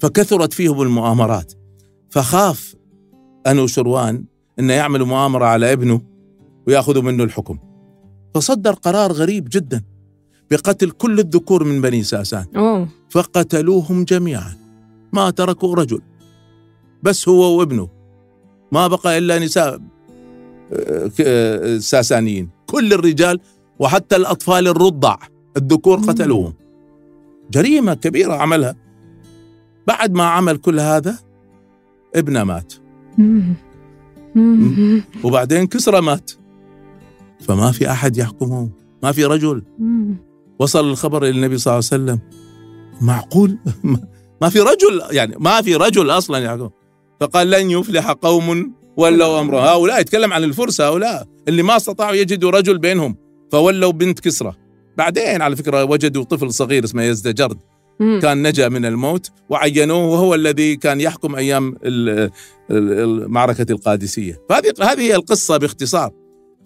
[0.00, 1.52] فكثرت فيهم المؤامرات.
[2.10, 2.74] فخاف
[3.46, 4.24] أنو شروان
[4.58, 6.00] أنه يعمل مؤامرة على ابنه
[6.66, 7.58] ويأخذوا منه الحكم.
[8.34, 9.82] فصدر قرار غريب جدا
[10.50, 12.46] بقتل كل الذكور من بني ساسان.
[12.56, 12.88] أوه.
[13.10, 14.56] فقتلوهم جميعا.
[15.12, 16.00] ما تركوا رجل
[17.02, 17.88] بس هو وابنه.
[18.72, 19.80] ما بقى إلا نساء
[20.72, 22.48] آه، آه، ساسانيين.
[22.66, 23.40] كل الرجال
[23.78, 25.16] وحتى الأطفال الرضع
[25.56, 25.98] الذكور.
[25.98, 26.54] قتلوهم
[27.50, 28.76] جريمة كبيرة عملها.
[29.86, 31.18] بعد ما عمل كل هذا
[32.14, 32.72] ابنه مات.
[35.24, 36.30] وبعدين كسرى مات.
[37.40, 38.70] فما في أحد يحكمه
[39.02, 39.62] ما في رجل.
[40.58, 42.18] وصل الخبر إلى النبي صلى الله عليه وسلم.
[43.00, 43.58] معقول؟
[44.42, 46.70] ما في رجل يعني ما في رجل أصلا يحكم.
[47.20, 49.60] فقال لن يفلح قوم ولوا أمرهم.
[49.64, 51.26] هؤلاء يتكلم عن الفرس هؤلاء.
[51.48, 53.16] اللي ما استطاعوا يجدوا رجل بينهم.
[53.52, 54.52] فولوا بنت كسرى
[54.98, 57.58] بعدين على فكرة وجدوا طفل صغير اسمه يزدجرد.
[58.22, 62.08] كان نجا من الموت وعينوه وهو الذي كان يحكم أيام ال-
[62.70, 66.10] ال- ال- معركة القادسية فهذه هذه هي القصة باختصار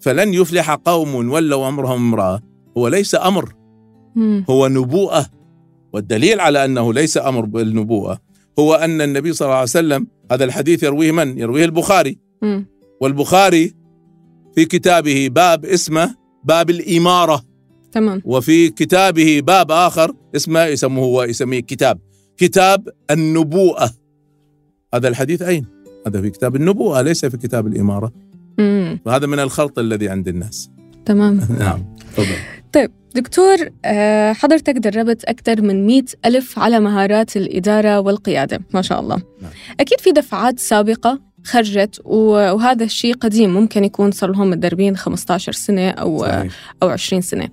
[0.01, 2.41] فلن يفلح قوم ولوا أمرهم امرأة
[2.77, 3.53] هو ليس أمر
[4.15, 4.45] مم.
[4.49, 5.25] هو نبوءة
[5.93, 8.19] والدليل على أنه ليس أمر بالنبوءة
[8.59, 12.17] هو أن النبي صلى الله عليه وسلم هذا الحديث يرويه من؟ يرويه البخاري.
[13.01, 13.73] والبخاري
[14.55, 16.15] في كتابه باب اسمه
[16.45, 17.43] باب الإمارة.
[17.91, 18.21] تمام.
[18.25, 21.99] وفي كتابه باب آخر اسمه يسموه هو يسميه كتاب.
[22.37, 23.93] كتاب النبوءة.
[24.93, 25.65] هذا الحديث أين؟
[26.07, 28.11] هذا في كتاب النبوءة ليس في كتاب الإمارة.
[28.57, 28.99] مم.
[29.05, 30.69] وهذا من الخلط الذي عند الناس.
[31.05, 31.41] تمام.
[31.59, 32.35] نعم تفضل.
[32.73, 38.99] طيب دكتور آه، حضرتك دربت أكثر من مئة ألف على مهارات الإدارة والقيادة ما شاء
[38.99, 39.15] الله.
[39.41, 39.51] نعم.
[39.79, 45.89] أكيد في دفعات سابقة خرجت وهذا الشيء قديم ممكن يكون صار لهم متدربين 15 سنة
[45.89, 46.53] أو صحيح.
[46.83, 47.49] أو 20 سنة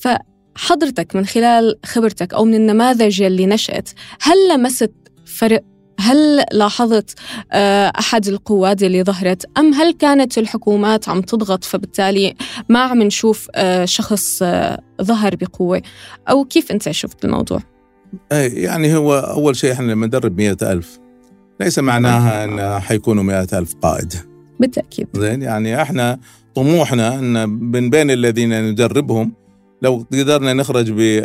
[0.00, 3.88] فحضرتك من خلال خبرتك أو من النماذج اللي نشأت
[4.20, 4.92] هل لمست
[5.24, 5.64] فرق
[6.00, 7.18] هل لاحظت
[7.52, 12.34] آه، أحد القواد اللي ظهرت أم هل كانت الحكومات عم تضغط فبالتالي
[12.68, 15.82] ما عم نشوف آه، شخص آه، ظهر بقوة
[16.30, 17.60] أو كيف أنت شفت الموضوع؟
[18.32, 20.98] أي يعني هو أول شيء إحنا لما ندرب مئة ألف
[21.60, 24.12] ليس معناها أن حيكونوا مئة ألف قائد.
[24.60, 25.06] بالتأكيد.
[25.16, 26.18] زين يعني إحنا
[26.54, 29.32] طموحنا أن من بين الذين ندربهم
[29.82, 31.24] لو قدرنا نخرج ب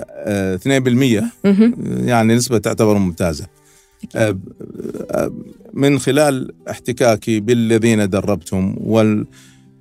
[0.58, 1.76] 2% مهم.
[2.08, 3.46] يعني نسبة تعتبر ممتازة.
[4.15, 4.39] آه،
[5.12, 5.32] آه،
[5.74, 9.26] من خلال احتكاكي بالذين دربتهم وال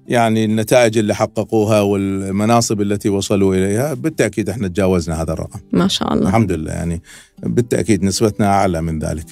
[0.09, 5.61] يعني النتائج اللي حققوها والمناصب التي وصلوا إليها بالتأكيد إحنا تجاوزنا هذا الرقم.
[5.73, 6.29] ما شاء الله.
[6.29, 7.03] الحمد لله يعني
[7.43, 9.27] بالتأكيد نسبتنا أعلى من ذلك.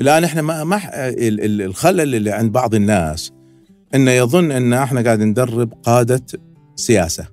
[0.00, 0.76] الآن إحنا ما ما
[1.08, 3.32] ال- ال- الخلل اللي عند بعض الناس
[3.94, 6.22] إنه يظن إن إحنا قاعد ندرب قادة
[6.76, 7.26] سياسة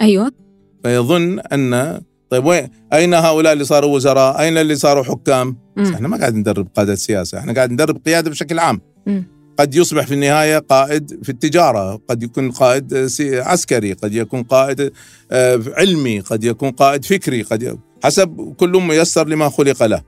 [0.00, 0.32] أيوة
[0.82, 5.84] فيظن إن طيب وين أين هؤلاء اللي صاروا وزراء؟ أين اللي صاروا حكام؟ مم.
[5.94, 8.80] إحنا ما قاعد ندرب قادة سياسة، إحنا قاعد ندرب قيادة بشكل عام.
[9.06, 9.24] مم.
[9.58, 14.92] قد يصبح في النهاية قائد في التجارة، قد يكون قائد عسكري، قد يكون قائد
[15.32, 17.78] آه، علمي، قد يكون قائد فكري، قد ي...
[18.04, 20.02] حسب كل ميسر لما خلق له.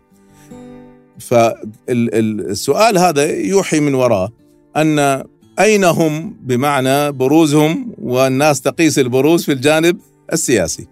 [1.18, 4.30] فالسؤال هذا يوحي من وراه
[4.76, 5.24] أن
[5.60, 9.98] أين هم بمعنى بروزهم والناس تقيس البروز في الجانب
[10.32, 10.86] السياسي.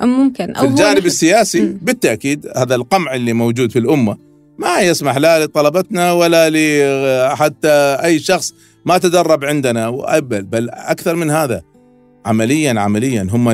[0.00, 1.78] ممكن في أو هو الجانب السياسي مم.
[1.82, 4.16] بالتأكيد هذا القمع اللي موجود في الأمة
[4.58, 11.30] ما يسمح لا لطلبتنا ولا حتى أي شخص ما تدرب عندنا بل, بل أكثر من
[11.30, 11.62] هذا
[12.26, 13.48] عمليا عمليا هم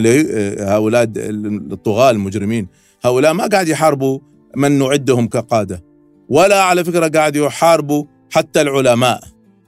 [0.61, 2.67] هؤلاء الطغاة المجرمين
[3.05, 4.19] هؤلاء ما قاعد يحاربوا
[4.57, 5.88] من نعدهم كقادة
[6.29, 9.21] ولا على فكرة قاعد يحاربوا حتى العلماء.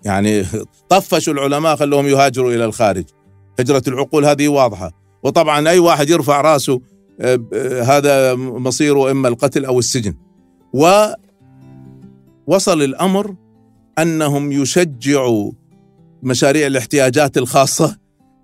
[0.05, 0.45] يعني
[0.89, 3.05] طفشوا العلماء خلوهم يهاجروا إلى الخارج.
[3.59, 4.91] هجره العقول هذه واضحة.
[5.23, 6.81] وطبعا أي واحد يرفع رأسه
[7.21, 10.15] آه، آه، هذا مصيره إما القتل أو السجن.
[10.73, 11.13] ووصل
[12.83, 13.35] الأمر
[13.99, 15.53] أنهم يشجعوا
[16.23, 17.97] مشاريع الاحتياجات الخاصة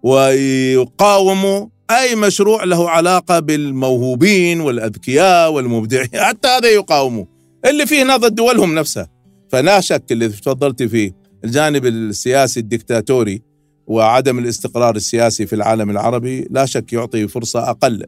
[0.03, 6.09] ويقاوموا أي مشروع له علاقة بالموهوبين والأذكياء والمبدعين.
[6.15, 7.25] حتى هذا يقاوموا.
[7.65, 9.09] اللي فيه نهضة دولهم نفسها.
[9.49, 11.13] فلا شك اللي تفضلت فيه
[11.45, 13.43] الجانب السياسي الدكتاتوري
[13.87, 18.07] وعدم الاستقرار السياسي في العالم العربي لا شك يعطي فرصة أقل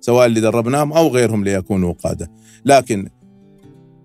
[0.00, 2.30] سواء اللي دربناهم أو غيرهم ليكونوا قادة.
[2.64, 3.08] لكن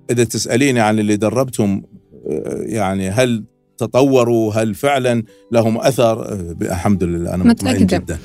[0.10, 1.84] إذا تسأليني عن اللي دربتهم
[2.27, 3.43] آه، يعني هل
[3.85, 7.85] تطوروا هل فعلا لهم أثر آه، الحمد لله أنا مطمئن.
[7.85, 8.17] جدا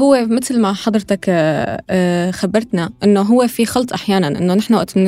[0.00, 4.98] هو مثل ما حضرتك آه، آه، خبرتنا إنه هو في خلط أحيانا إنه نحن وقت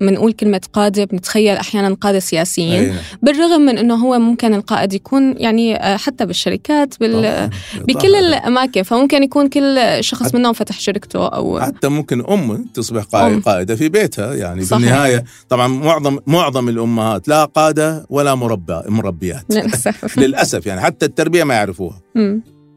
[0.00, 2.96] بنقول كلمة قادة بنتخيل أحيانا قادة سياسيين أي نعم.
[3.22, 7.50] بالرغم من إنه هو ممكن القائد يكون يعني حتى بالشركات بال طبعاً.
[7.84, 8.18] بكل طبعاً.
[8.20, 13.08] الأماكن فممكن يكون كل شخص حتى- منهم فتح شركته أو حتى ممكن ام تصبح أم.
[13.12, 14.82] قائد قائدة في بيتها يعني في صحيح.
[14.82, 20.18] النهايه طبعا معظم معظم الأمهات لا قادة ولا مربى مربيات للأسف.
[20.22, 22.02] للأسف يعني حتى التربية ما يعرفوها.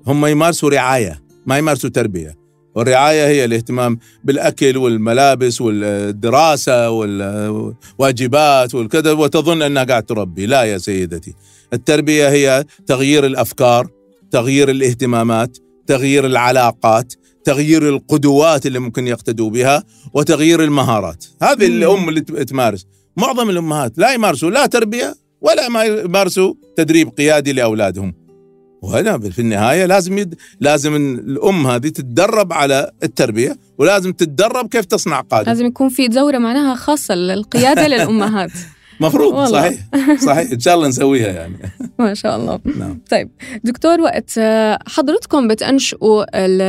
[0.07, 2.35] هم يمارسوا رعاية ما يمارسوا تربية.
[2.75, 10.45] والرعاية هي الاهتمام بالأكل والملابس والدراسة والواجبات والكذا وتظن أنها قاعد تربي.
[10.45, 11.33] لا يا سيدتي.
[11.73, 13.87] التربية هي تغيير الأفكار
[14.31, 17.13] تغيير الاهتمامات تغيير العلاقات
[17.43, 21.25] تغيير القدوات اللي ممكن يقتدوا بها وتغيير المهارات.
[21.41, 21.67] هذه.
[21.67, 22.85] الأم اللي تمارس.
[23.17, 28.13] معظم الأمهات لا يمارسوا لا تربية ولا ما يمارسوا تدريب قيادي لأولادهم.
[28.81, 30.35] وهنا في النهاية لازم يد...
[30.59, 36.37] لازم الأم هذه تتدرب على التربية ولازم تتدرب كيف تصنع قاده لازم يكون في دورة
[36.37, 38.51] معناها خاصة للقيادة للأمهات.
[38.99, 39.47] مفروض والله.
[39.61, 39.79] صحيح
[40.25, 41.57] صحيح إن شاء الله نسويها يعني
[41.99, 43.29] ما شاء الله نعم طيب
[43.63, 46.61] دكتور وقت آه، حضرتكم بتنشئوا ال-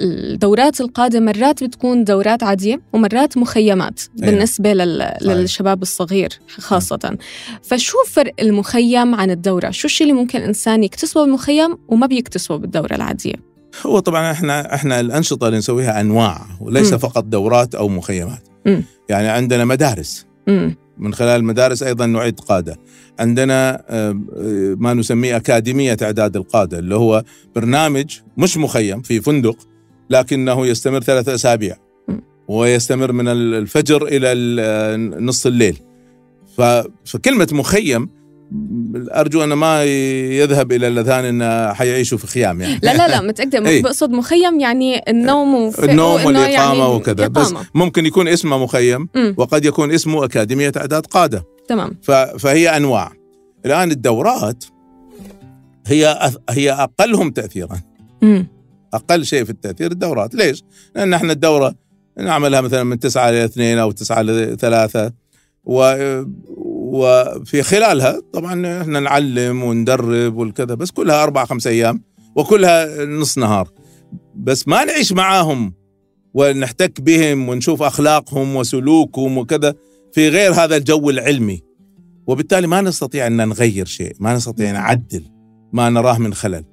[0.00, 4.30] الدورات القادة مرات بتكون دورات عادية ومرات مخيمات أيوة.
[4.32, 5.32] بالنسبة لل- صحيح.
[5.32, 7.16] للشباب الصغير خاصة
[7.62, 12.94] فشو فرق المخيم عن الدورة؟ شو الشيء اللي ممكن الإنسان يكتسبه بالمخيم وما بيكتسبه بالدورة
[12.94, 13.34] العادية؟
[13.86, 16.98] هو طبعا إحنا إحنا الأنشطة اللي نسويها أنواع وليس مم.
[16.98, 18.82] فقط دورات أو مخيمات مم.
[19.08, 22.76] يعني عندنا مدارس امم من خلال المدارس أيضا نعيد قادة.
[23.18, 24.12] عندنا آه،
[24.78, 27.24] ما نسميه أكاديمية إعداد القادة اللي هو
[27.56, 29.56] برنامج مش مخيم في فندق
[30.10, 31.76] لكنه يستمر ثلاث أسابيع
[32.08, 32.12] م.
[32.48, 35.78] ويستمر من الفجر آه، نصف الليل.
[36.56, 38.08] ف- فكلمة مخيم
[39.14, 43.68] أرجو ان ما يذهب إلى الاذهان ان حيعيشوا في خيام يعني لا لا لا متأكدة
[43.68, 43.82] إيه.
[43.82, 45.84] بقصد مخيم يعني النوم وف...
[45.84, 47.54] النوم وإنه والإقامة يعني وكذا بس.
[47.74, 49.34] ممكن يكون اسمه مخيم مم.
[49.36, 51.44] وقد يكون اسمه أكاديمية أعداد قادة.
[51.68, 51.96] تمام
[52.38, 53.12] فهي أنواع
[53.66, 54.64] الآن الدورات
[55.86, 57.80] هي هي أقلهم تاثيرا
[58.22, 58.46] امم
[58.94, 60.62] أقل شيء في التأثير الدورات ليش؟
[60.96, 61.74] لأن إحنا الدورة
[62.18, 65.12] نعملها مثلا من تسعة إلى اثنين أو تسعة إلى ثلاثة
[65.64, 65.82] و
[66.92, 72.02] وفي خلالها طبعا إحنا نعلم وندرب والكذا بس كلها أربع خمس أيام
[72.36, 73.68] وكلها نص نهار.
[74.34, 75.74] بس ما نعيش معاهم
[76.34, 79.74] ونحتك بهم ونشوف أخلاقهم وسلوكهم وكذا
[80.12, 81.62] في غير هذا الجو العلمي.
[82.26, 85.24] وبالتالي ما نستطيع إن نغير شيء ما نستطيع نعدل
[85.72, 86.64] ما نراه من خلل.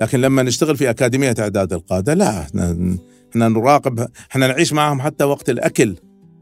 [0.00, 5.50] لكن لما نشتغل في أكاديمية إعداد القادة لا إحنا نراقب إحنا نعيش معهم حتى وقت
[5.50, 5.96] الأكل.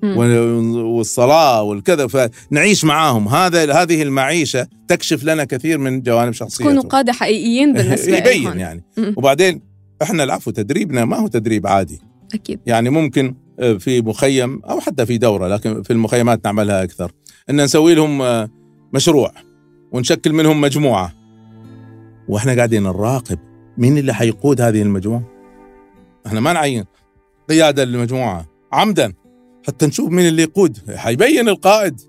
[0.04, 3.28] والصلاة والكذا فنعيش معاهم.
[3.28, 8.58] هذا هذه المعيشة تكشف لنا كثير من جوانب شخصيتهم تكونوا قادة حقيقيين بالنسبة يبين لهم.
[8.58, 8.84] يعني.
[9.16, 9.60] وبعدين
[10.02, 12.00] إحنا العفو تدريبنا ما هو تدريب عادي.
[12.34, 12.60] أكيد.
[12.66, 17.12] يعني ممكن آه، في مخيم أو حتى في دورة لكن في المخيمات نعملها أكثر.
[17.50, 18.48] إن نسوي لهم آه،
[18.94, 19.32] مشروع
[19.92, 21.12] ونشكل منهم مجموعة.
[22.28, 23.38] وإحنا قاعدين نراقب
[23.78, 25.22] مين اللي حيقود هذه المجموعة.
[26.26, 26.84] إحنا ما نعين
[27.48, 28.46] قيادة للمجموعة.
[28.72, 29.12] عمدا.
[29.66, 30.78] حتى نشوف مين اللي يقود.
[30.96, 32.00] حيبين القائد.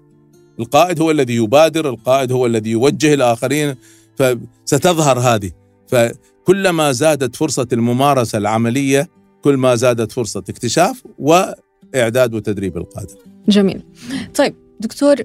[0.60, 3.76] القائد هو الذي يبادر القائد هو الذي يوجه الآخرين.
[4.16, 5.52] فستظهر هذه.
[5.88, 9.10] فكلما زادت فرصة الممارسة العملية
[9.44, 13.16] كل ما زادت فرصة اكتشاف وإعداد وتدريب القاده
[13.50, 13.84] جميل.
[14.36, 15.16] طيب دكتور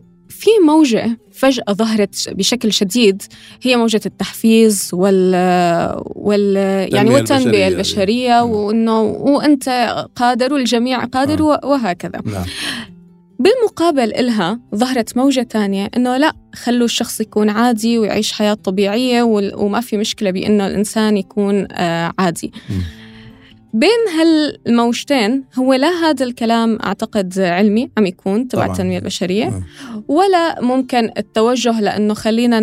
[0.40, 3.22] في موجة فجأة ظهرت بشكل شديد
[3.62, 5.34] هي موجة التحفيز وال
[6.04, 6.56] وال
[6.94, 8.28] يعني والتنمية البشرية.
[8.28, 8.50] نعم.
[8.50, 9.68] وإنه وأنت
[10.16, 11.60] قادر والجميع قادر آه.
[11.64, 12.44] وهكذا نعم
[13.38, 19.80] بالمقابل إلها ظهرت موجة تانية إنه لا خلوا الشخص يكون عادي ويعيش حياة طبيعية وما
[19.80, 22.82] في مشكلة بإنه الإنسان يكون آه، عادي مم.
[23.74, 28.66] بين هالموجتين هو لا هذا الكلام أعتقد علمي عم يكون تبع.
[28.66, 29.64] التنمية البشرية مم.
[30.08, 32.60] ولا ممكن التوجه لأنه خلينا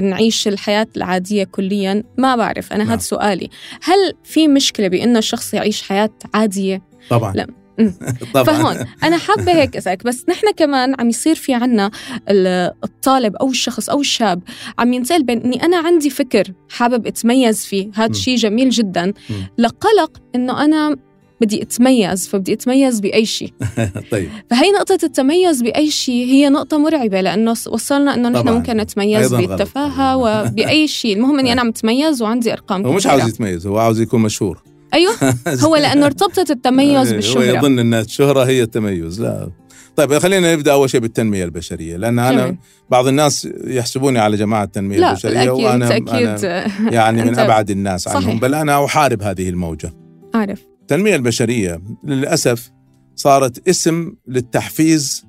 [0.00, 2.92] نعيش الحياة العادية كليا ما بعرف أنا نعم.
[2.92, 3.50] هذا سؤالي
[3.82, 7.46] هل في مشكلة بإنه الشخص يعيش حياة عادية طبعا لا.
[8.34, 11.90] طبعا فهون أنا حابة هيك أسألك بس نحن كمان عم يصير في عنا
[12.28, 14.42] ال- الطالب أو الشخص أو الشاب
[14.78, 18.12] عم ينتقل بين إني أنا عندي فكر حابب أتميز فيه هذا.
[18.12, 19.12] شيء جميل جدا.
[19.58, 20.96] لقلق إنه أنا
[21.40, 23.52] بدي أتميز فبدي أتميز بأي شيء
[24.12, 28.48] طيب فهي نقطة التميز بأي شيء هي نقطة مرعبة لأنه س- وصلنا إنه نحن.
[28.48, 29.34] ممكن نتميز.
[29.34, 33.06] بالتفاهة وبأي شيء المهم إني أنا عم أتميز وعندي أرقام هو مش.
[33.06, 34.62] عاوز يتميز هو عاوز يكون مشهور
[34.94, 35.12] أيوه.
[35.64, 37.44] هو لأنه ارتبطت التميز هو بالشهرة.
[37.44, 39.50] يظن أن الشهرة هي التميز لا.
[39.96, 42.56] طيب خلينا نبدأ أول شيء بالتنمية البشرية لأن أنا جميل.
[42.90, 46.08] بعض الناس يحسبوني على جماعة التنمية لا البشرية بالأكيد وأنا أكيد.
[46.08, 48.40] أنا يعني من أبعد الناس عنهم صحيح.
[48.40, 49.92] بل أنا أحارب هذه الموجة.
[50.34, 50.66] أعرف.
[50.80, 52.70] التنمية البشرية للأسف
[53.16, 55.24] صارت اسم للتحفيز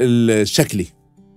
[0.00, 0.86] الشكلي.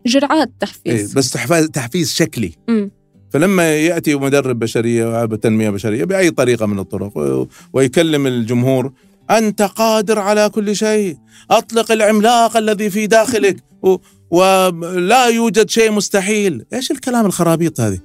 [0.06, 1.30] جرعات إيه تحفيز بس
[1.74, 2.52] تحفيز شكلي.
[2.68, 2.92] مم.
[3.36, 8.92] فلما يأتي مدرب بشرية تنميه بشريه بأي طريقة من الطرق ويكلم الجمهور
[9.32, 11.18] أنت قادر على كل شيء
[11.52, 13.64] أطلق العملاق الذي في داخلك
[14.32, 16.66] ولا يوجد شيء مستحيل.
[16.74, 18.00] إيش الكلام الخرابيط هذه؟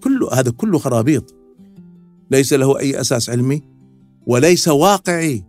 [0.00, 1.34] كله هذا كله خرابيط.
[2.30, 3.62] ليس له أي أساس علمي
[4.26, 5.44] وليس واقعي.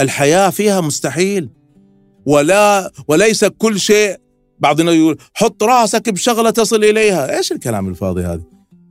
[0.00, 1.48] الحياة فيها مستحيل.
[2.26, 4.16] ولا وليس كل شيء
[4.60, 7.36] بعضنا يقول حط راسك بشغلة تصل إليها.
[7.36, 8.42] إيش الكلام الفاضي هذا؟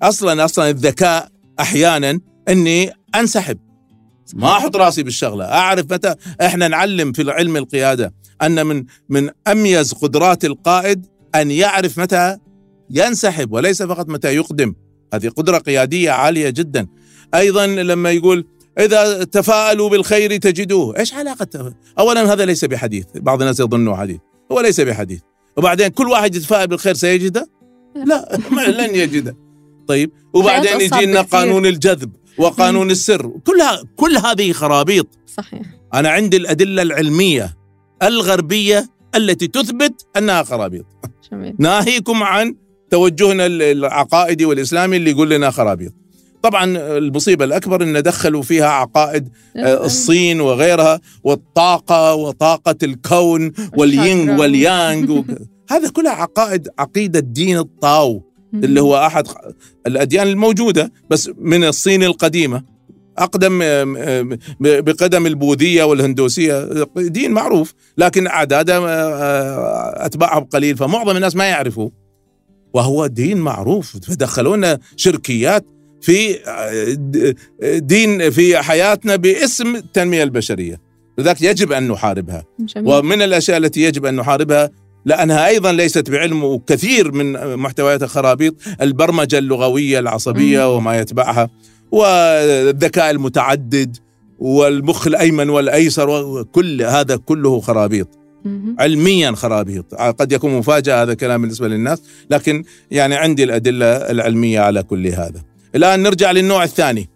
[0.02, 3.58] أصلا أصلا الذكاء أحيانا إني أنسحب.
[4.34, 5.46] ما أحط راسي بالشغلة.
[5.46, 12.00] أعرف متى إحنا نعلم في علم القيادة أن من من أميز قدرات القائد أن يعرف
[12.00, 12.38] متى
[12.90, 14.76] ينسحب وليس فقط متى يقدم.
[15.14, 16.88] هذه قدرة قيادية عالية جدا.
[17.36, 18.48] أيضا لما يقول
[18.80, 21.00] إذا تفاءلوا بالخير تجدوه.
[21.00, 23.06] إيش علاقة اولا هذا ليس بحديث.
[23.16, 24.20] بعض الناس يظنه حديث.
[24.52, 25.22] هو ليس بحديث.
[25.58, 27.50] وبعدين كل واحد يتفائل بالخير سيجده؟
[28.06, 28.40] لا.
[28.68, 29.38] لن يجده.
[29.88, 33.28] طيب وبعدين يجي لنا قانون الجذب وقانون السر.
[33.28, 35.08] كلها كل هذه خرابيط.
[35.38, 35.62] صحيح.
[35.94, 37.58] أنا عندي الأدلة العلمية
[38.04, 40.86] الغربية التي تثبت أنها خرابيط.
[41.32, 41.56] جميل.
[41.60, 42.56] ناهيكم عن
[42.90, 45.94] توجهنا العقائدي والإسلامي اللي يقول لنا خرابيط.
[46.46, 46.66] طبعا
[46.98, 55.22] المصيبة الأكبر إن دخلوا فيها عقائد آه، الصين وغيرها والطاقة وطاقة الكون والينغ واليانغ.
[55.72, 58.22] هذا كلها عقائد عقيدة دين الطاو
[58.54, 59.28] اللي هو أحد
[59.88, 62.64] الأديان الموجودة بس من الصين القديمة.
[63.18, 71.36] أقدم آم، آم، بقدم البوذية والهندوسية دين معروف لكن أعداده آه، أتباعهم قليل فمعظم الناس
[71.36, 71.90] ما يعرفوا
[72.74, 75.66] وهو دين معروف فدخلونا شركيات
[76.06, 77.36] في آه، د-
[77.88, 80.82] دين في حياتنا باسم التنمية البشرية.
[81.18, 82.44] لذلك يجب أن نحاربها.
[82.60, 82.88] جميل.
[82.94, 84.70] ومن الأشياء التي يجب أن نحاربها
[85.06, 91.50] لأنها أيضا ليست بعلم وكثير من محتوياتها خرابيط البرمجة اللغوية العصبية وما يتبعها
[91.92, 93.98] والذكاء المتعدد
[94.40, 98.08] والمخ الايمن والأيسر وكل هذا كله خرابيط.
[98.80, 99.96] علميا خرابيط.
[99.96, 105.42] قد يكون مفاجأة هذا الكلام بالنسبة للناس لكن يعني عندي الأدلة العلمية على كل هذا.
[105.76, 107.10] الآن نرجع للنوع الثاني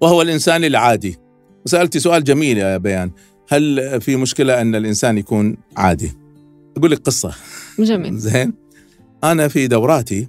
[0.00, 1.16] وهو الإنسان العادي.
[1.64, 3.10] سالتي سؤال جميل يا بيان
[3.48, 6.12] هل في مشكلة أن الإنسان يكون عادي؟
[6.76, 7.32] أقول لك قصة.
[7.78, 8.18] جميل.
[8.28, 8.52] زين.
[9.24, 10.28] أنا في دوراتي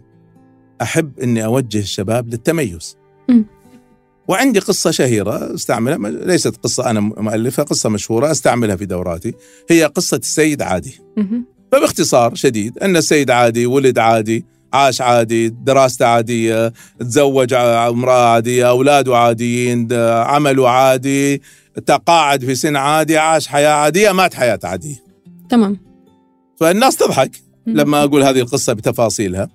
[0.82, 2.97] أحب إني أوجه الشباب للتميز.
[3.30, 3.45] مم.
[4.28, 9.34] وعندي قصة شهيرة أستعملها م- ليست قصة أنا مؤلفها قصة مشهورة أستعملها في دوراتي.
[9.69, 11.00] هي قصة السيد عادي.
[11.17, 11.45] مهم.
[11.71, 18.70] فباختصار شديد أن السيد عادي ولد عادي عاش عادي دراسته عادية تزوج ع- امرأة عادية
[18.70, 21.42] اولاده عاديين عمله عادي
[21.86, 25.04] تقاعد في سن عادي عاش حياة عادية مات حياة عادية
[25.50, 25.78] تمام
[26.60, 27.32] فالناس تضحك.
[27.68, 29.48] لما أقول هذه القصة بتفاصيلها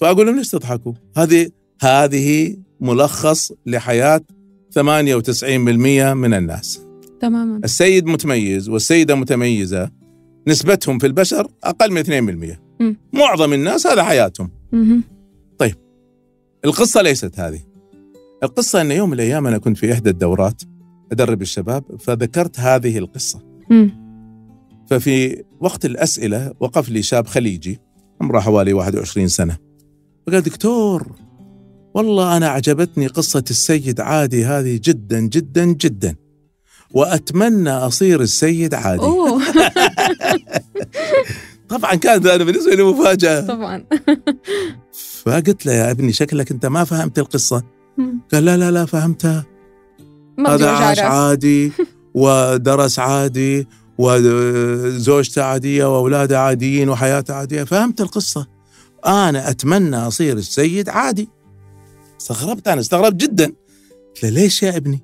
[0.00, 1.48] فأقول لهم ليش تضحكوا؟ هذه
[1.82, 4.20] هذه ملخص لحياة
[4.78, 6.80] 98% من الناس.
[7.20, 9.90] تماما السيد متميز والسيدة متميزة
[10.48, 12.02] نسبتهم في البشر أقل من
[12.54, 12.65] 2%.
[12.80, 12.96] مم.
[13.12, 14.50] معظم الناس هذا حياتهم.
[14.72, 15.02] مهم.
[16.64, 17.60] القصة ليست هذه.
[18.42, 20.62] القصة إن يوم من الأيام أنا كنت في إحدى الدورات
[21.12, 23.40] أدرب الشباب فذكرت هذه القصة.
[23.70, 24.06] مم.
[24.90, 27.78] ففي وقت الأسئلة وقف لي شاب خليجي
[28.20, 29.56] عمره حوالي 21 سنة
[30.26, 31.12] فقال دكتور
[31.94, 36.16] والله أنا عجبتني قصة السيد عادي هذه جدا جدا جدا
[36.90, 39.02] وأتمنى أصير السيد عادي
[41.68, 43.40] طبعا كانت أنا بالنسبة لي مفاجأة.
[43.40, 43.84] طبعا.
[45.24, 47.62] فقلت له يا ابني شكلك أنت ما فهمت القصة.
[47.98, 48.20] مم.
[48.32, 49.46] قال لا لا لا فهمتها.
[50.46, 51.72] هذا عاش عادي
[52.14, 57.64] ودرس عادي وزوجته عادية وأولاده عاديين وحياته عادية.
[57.64, 58.46] فهمت القصة.
[59.06, 61.28] أنا أتمنى أصير السيد عادي.
[62.20, 63.44] استغربت أنا استغربت جدا.
[63.44, 65.02] قلت له ليش يا ابني؟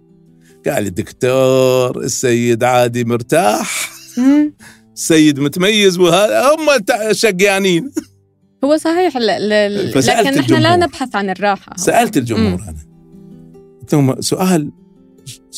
[0.67, 3.93] قال لي دكتور السيد عادي مرتاح.
[4.93, 4.97] مم.
[4.97, 7.91] السيد متميز وهذا هم شقيانين.
[8.65, 9.27] هو صحيح ل...
[9.49, 9.91] ل...
[9.91, 10.77] لكن نحن لا.
[10.77, 11.77] نبحث عن الراحة.
[11.77, 12.87] سألت الجمهور أنا.
[13.81, 14.71] قلت لهم سؤال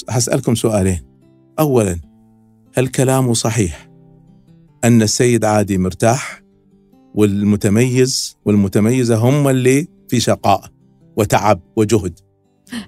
[0.09, 1.01] هسألكم سؤالين.
[1.59, 2.01] أولا
[2.77, 3.91] هل كلامه صحيح
[4.85, 6.43] أن السيد عادي مرتاح
[7.15, 10.65] والمتميز والمتميزة هم اللي في شقاء
[11.17, 12.19] وتعب وجهد؟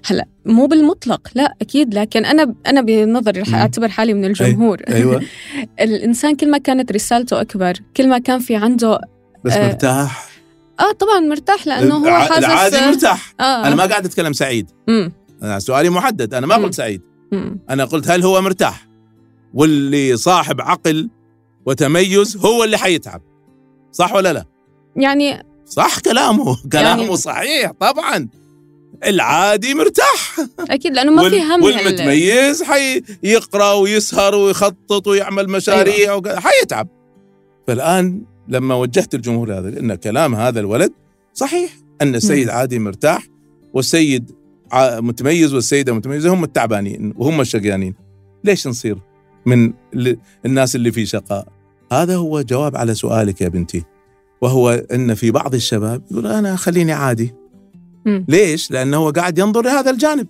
[0.05, 3.55] هلا مو بالمطلق لا أكيد لكن أنا أنا بنظري رح.
[3.55, 4.81] أعتبر حالي من الجمهور.
[4.89, 5.21] أيوة.
[5.79, 8.99] الإنسان كل ما كانت رسالته أكبر كل ما كان في عنده
[9.45, 10.29] بس آه، مرتاح؟
[10.79, 13.33] آه طبعا مرتاح لأنه هو الع- حاسس العادي مرتاح.
[13.39, 13.67] آه.
[13.67, 14.71] أنا ما قاعد أتكلم سعيد.
[14.87, 15.11] مم.
[15.43, 16.63] أنا سؤالي محدد أنا ما مم.
[16.63, 17.01] قلت سعيد.
[17.31, 17.59] مم.
[17.69, 18.87] أنا قلت هل هو مرتاح؟
[19.53, 21.09] واللي صاحب عقل
[21.65, 23.21] وتميز هو اللي حيتعب.
[23.91, 24.45] صح ولا لا؟
[24.95, 26.57] يعني صح كلامه.
[26.71, 28.27] كلامه يعني- صحيح طبعا.
[29.05, 30.35] العادي مرتاح.
[30.69, 36.39] أكيد لأنه ما في هم والمتميز حيقرا ويسهر ويخطط ويعمل مشاريع أيوة.
[36.39, 36.87] حيتعب
[37.67, 40.91] فالآن لما وجهت الجمهور هذا ان كلام هذا الولد
[41.33, 41.71] صحيح
[42.01, 42.49] أن السيد.
[42.49, 43.23] عادي مرتاح
[43.73, 44.31] والسيد
[44.75, 47.93] متميز والسيدة متميزة هم التعبانين وهم الشقيانين.
[48.43, 48.97] ليش نصير
[49.45, 51.47] من ال- الناس اللي في شقاء؟
[51.91, 53.83] هذا هو جواب على سؤالك يا بنتي.
[54.41, 57.33] وهو أن في بعض الشباب يقول أنا خليني عادي.
[58.27, 60.27] ليش؟ لأنه هو قاعد ينظر لهذا الجانب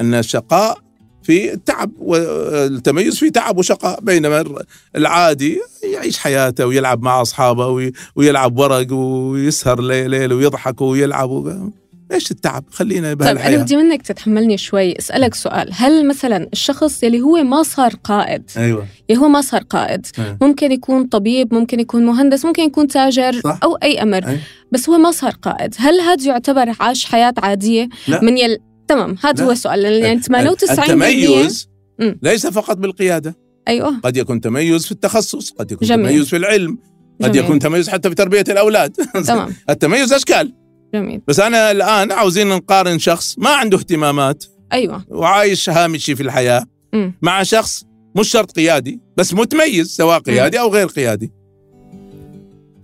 [0.00, 0.78] أن الشقاء
[1.22, 4.44] في التعب والتميز في تعب وشقاء بينما
[4.96, 5.60] العادي
[5.92, 11.70] يعيش حياته ويلعب مع أصحابه وي- ويلعب ورق ويسهر ليل ويضحك ويلعب.
[12.12, 17.20] إيش التعب خلينا طيب أنا بدي منك تتحملني شوي أسألك سؤال هل مثلا الشخص يلي
[17.20, 20.38] هو ما صار قائد أيوه يلي هو ما صار قائد أيوة.
[20.42, 23.58] ممكن يكون طبيب ممكن يكون مهندس ممكن يكون تاجر صح.
[23.62, 24.40] أو أي أمر أيوة.
[24.72, 28.24] بس هو ما صار قائد هل هذا يعتبر عاش حياة عادية لا.
[28.24, 28.58] من يل
[28.88, 29.44] تمام هذا.
[29.44, 31.68] هو السؤال يعني 98% التميز.
[32.22, 33.36] ليس فقط بالقيادة
[33.68, 36.08] أيوه قد يكون تميز في التخصص قد يكون جميل.
[36.08, 36.78] تميز في العلم
[37.22, 37.44] قد جميل.
[37.44, 38.92] يكون تميز حتى في تربية الأولاد
[39.28, 40.52] تمام التميز أشكال
[40.94, 41.20] جميل.
[41.28, 45.04] بس أنا الآن عاوزين نقارن شخص ما عنده اهتمامات أيوه.
[45.08, 47.14] وعايش هامشي في الحياة مم.
[47.22, 47.84] مع شخص
[48.16, 51.32] مش شرط قيادي بس متميز سواء قيادي أو غير قيادي.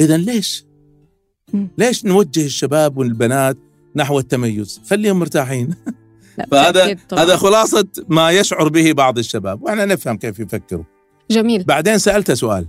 [0.00, 0.64] اذا ليش؟
[1.52, 1.68] مم.
[1.78, 3.58] ليش نوجه الشباب والبنات
[3.96, 5.74] نحو التميز؟ خليهم مرتاحين.
[6.50, 6.96] فهذا.
[7.12, 10.84] هذا خلاصة ما يشعر به بعض الشباب وإحنا نفهم كيف يفكروا.
[11.30, 11.64] جميل.
[11.64, 12.66] بعدين سألته سؤال.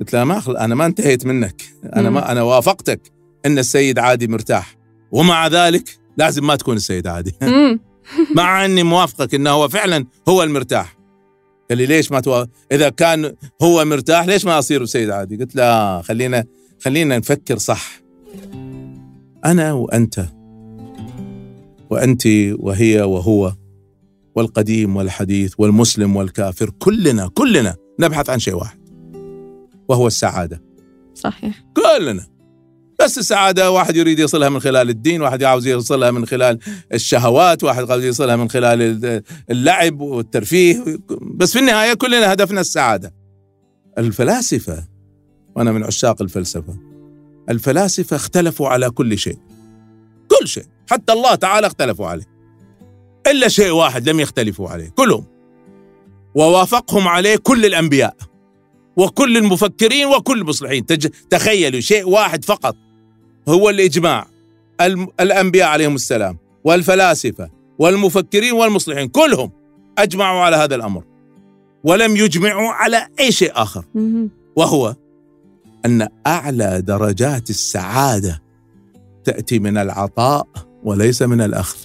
[0.00, 0.56] قلت له ما أخل...
[0.56, 1.62] أنا ما انتهيت منك.
[1.96, 2.10] أنا.
[2.10, 3.15] ما أنا وافقتك.
[3.46, 4.76] إن السيد عادي مرتاح.
[5.12, 7.34] ومع ذلك لازم ما تكون السيد عادي.
[8.36, 10.96] مع إني موافقك إنه هو فعلا هو المرتاح.
[11.70, 12.44] قال لي ليش ما تو...
[12.72, 13.32] إذا كان
[13.62, 16.44] هو مرتاح ليش ما أصير سيد عادي؟ قلت لا خلينا
[16.80, 18.00] خلينا نفكر صح.
[19.44, 20.26] أنا وأنت
[21.90, 22.22] وأنت
[22.58, 23.52] وهي وهو
[24.34, 28.78] والقديم والحديث والمسلم والكافر كلنا كلنا نبحث عن شيء واحد
[29.88, 30.62] وهو السعادة.
[31.14, 31.64] صحيح.
[31.76, 32.26] كلنا.
[33.00, 36.58] بس السعادة واحد يريد يصلها من خلال الدين واحد عاوز يوصلها من خلال
[36.94, 40.84] الشهوات واحد عاوز يوصلها من خلال اللعب والترفيه.
[41.34, 43.14] بس في النهاية كلنا هدفنا السعادة.
[43.98, 44.84] الفلاسفة
[45.56, 46.76] وأنا من عشاق الفلسفة
[47.50, 49.38] الفلاسفة اختلفوا على كل شيء.
[50.28, 52.26] كل شيء حتى الله تعالى اختلفوا عليه.
[53.26, 55.26] إلا شيء واحد لم يختلفوا عليه كلهم.
[56.34, 58.16] ووافقهم عليه كل الأنبياء
[58.96, 60.86] وكل المفكرين وكل المصلحين.
[61.30, 62.76] تخيلوا شيء واحد فقط.
[63.48, 64.26] هو الإجماع.
[65.20, 69.50] الأنبياء عليهم السلام والفلاسفة والمفكرين والمصلحين كلهم
[69.98, 71.04] أجمعوا على هذا الأمر.
[71.84, 73.84] ولم يجمعوا على أي شيء آخر.
[74.56, 74.96] وهو
[75.86, 78.42] أن أعلى درجات السعادة
[79.24, 80.46] تأتي من العطاء
[80.84, 81.78] وليس من الأخذ.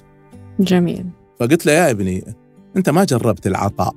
[0.60, 1.06] جميل.
[1.40, 2.24] فقلت له يا ابني
[2.78, 3.96] أنت ما جربت العطاء.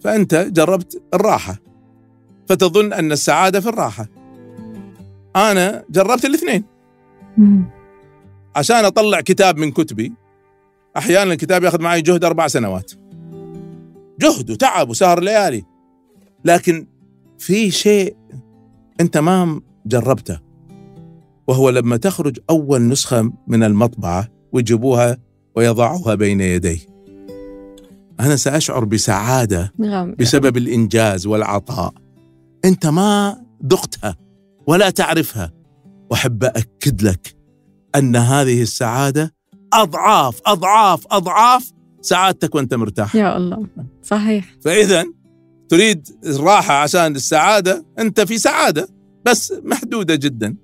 [0.00, 1.58] فأنت جربت الراحة.
[2.48, 4.08] فتظن أن السعادة في الراحة.
[5.36, 6.64] أنا جربت الاثنين.
[8.56, 10.12] عشان أطلع كتاب من كتبي
[10.96, 12.92] أحيانا الكتاب ياخذ معي جهد أربع سنوات.
[14.20, 15.64] جهد وتعب وسهر ليالي.
[16.44, 16.86] لكن
[17.38, 18.16] في شيء
[19.00, 20.40] أنت ما جربته
[21.46, 25.16] وهو لما تخرج أول نسخة من المطبعة ويجيبوها
[25.56, 26.88] ويضعوها بين يدي.
[28.20, 31.94] أنا سأشعر بسعادة غامض بسبب الإنجاز والعطاء.
[32.64, 34.16] أنت ما ذقتها
[34.66, 35.52] ولا تعرفها
[36.10, 37.36] واحب اكد لك
[37.94, 39.34] أن هذه السعادة
[39.72, 43.66] أضعاف أضعاف أضعاف سعادتك وأنت مرتاح يا الله
[44.02, 45.04] صحيح فإذا
[45.68, 48.88] تريد الراحة عشان السعادة أنت في سعادة
[49.24, 50.56] بس محدودة جدا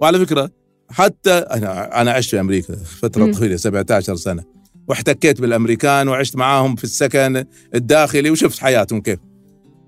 [0.00, 0.50] وعلى فكرة
[0.90, 3.32] حتى أنا أنا عشت في أمريكا فترة.
[3.32, 4.44] طويلة 17 سنة
[4.88, 7.44] واحتكيت بالأمريكان وعشت معاهم في السكن
[7.74, 9.18] الداخلي وشفت حياتهم كيف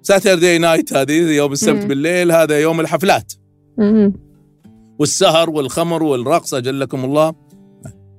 [0.02, 1.86] ساتردي نايت هذه يوم السبت.
[1.86, 3.32] بالليل هذا يوم الحفلات.
[4.98, 7.34] والسهر والخمر والرقص اجلكم الله.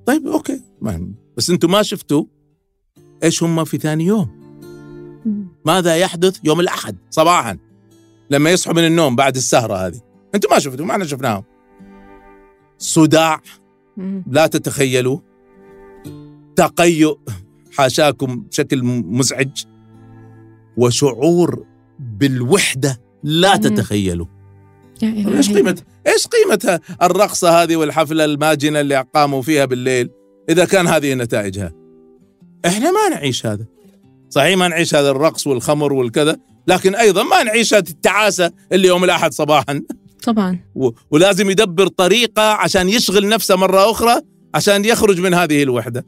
[0.05, 2.25] طيب أوكي ما بس أنتم ما شفتوا
[3.23, 4.45] إيش هم في ثاني يوم.
[5.65, 7.57] ماذا يحدث يوم الأحد صباحا
[8.29, 10.01] لما يصحوا من النوم بعد السهرة هذه؟
[10.35, 11.43] أنتم ما شفتوا ما إحنا شفناهم.
[12.77, 13.41] صداع.
[14.27, 15.19] لا تتخيلوا.
[16.55, 17.17] تقيؤ.
[17.77, 19.63] حاشاكم بشكل مزعج.
[20.77, 21.65] وشعور
[21.99, 23.01] بالوحدة.
[23.23, 23.55] لا.
[23.55, 24.25] تتخيلوا.
[25.03, 25.77] إيش قيمه
[26.07, 30.09] إيش قيمة الرقصة هذه والحفلة الماجنة اللي قاموا فيها بالليل
[30.49, 31.73] إذا كان هذه نتائجها؟
[32.65, 33.65] إحنا ما نعيش هذا.
[34.29, 36.37] صحيح ما نعيش هذا الرقص والخمر والكذا
[36.67, 39.81] لكن أيضا ما نعيش هذه التعاسة اللي يوم الأحد صباحا.
[40.23, 40.59] طبعا.
[40.75, 44.21] و- ولازم يدبر طريقة عشان يشغل نفسه مرة أخرى
[44.55, 46.05] عشان يخرج من هذه الوحدة.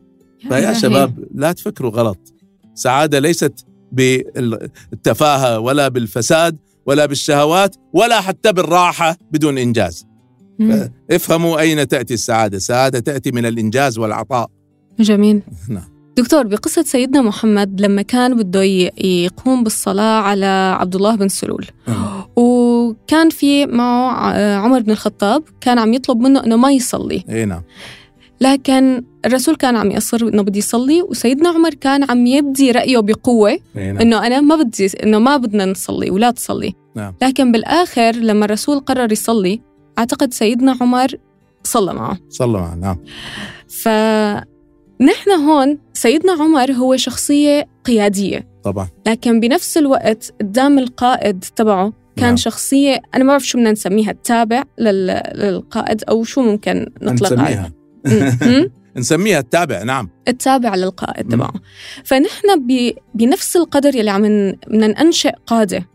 [0.50, 0.74] فيا.
[0.74, 2.34] شباب لا تفكروا غلط.
[2.76, 6.58] سعادة ليست بالتفاهة ولا بالفساد
[6.88, 10.06] ولا بالشهوات ولا حتى بالراحة بدون إنجاز.
[10.60, 10.90] مم.
[11.12, 12.58] افهموا أين تأتي السعادة.
[12.58, 14.48] السعادة تأتي من الإنجاز والعطاء.
[15.00, 15.42] جميل.
[15.70, 15.98] نعم.
[16.18, 18.64] دكتور بقصة سيدنا محمد لما كان بده
[19.04, 21.66] يقوم بالصلاة على عبد الله بن سلول.
[22.36, 27.24] وكان في معه ع- عمر بن الخطاب كان عم يطلب منه إنه ما يصلي.
[27.30, 27.62] إي نعم.
[28.42, 33.60] لكن الرسول كان عم يصر إنه بدي يصلي وسيدنا عمر كان عم يبدي رأيه بقوة
[33.76, 33.98] نعم.
[33.98, 36.74] إنه أنا ما بدي إنه ما بدنا نصلي ولا تصلي.
[36.96, 37.14] نعم.
[37.22, 39.62] لكن بالآخر لما الرسول قرر يصلي
[40.00, 41.08] أعتقد سيدنا عمر
[41.64, 42.18] صلى معه.
[42.30, 42.98] صلى معنا نعم.
[43.68, 48.48] فنحن هون سيدنا عمر هو شخصية قيادية.
[48.64, 48.88] طبعا.
[49.08, 52.36] لكن بنفس الوقت قدام القائد تبعه كان نعم.
[52.36, 55.22] شخصية أنا ما بعرف شو بدنا نسميها التابع لل...
[55.36, 57.72] للقائد أو شو ممكن نطلق عليها
[58.98, 61.28] نسميها التابع نعم التابع للقائد.
[61.32, 61.54] تبعه
[62.04, 62.92] فنحن ب...
[63.16, 64.22] بنفس القدر يلي عم
[64.68, 65.88] بدنا ننشئ قادة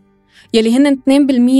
[0.53, 0.95] يلي هن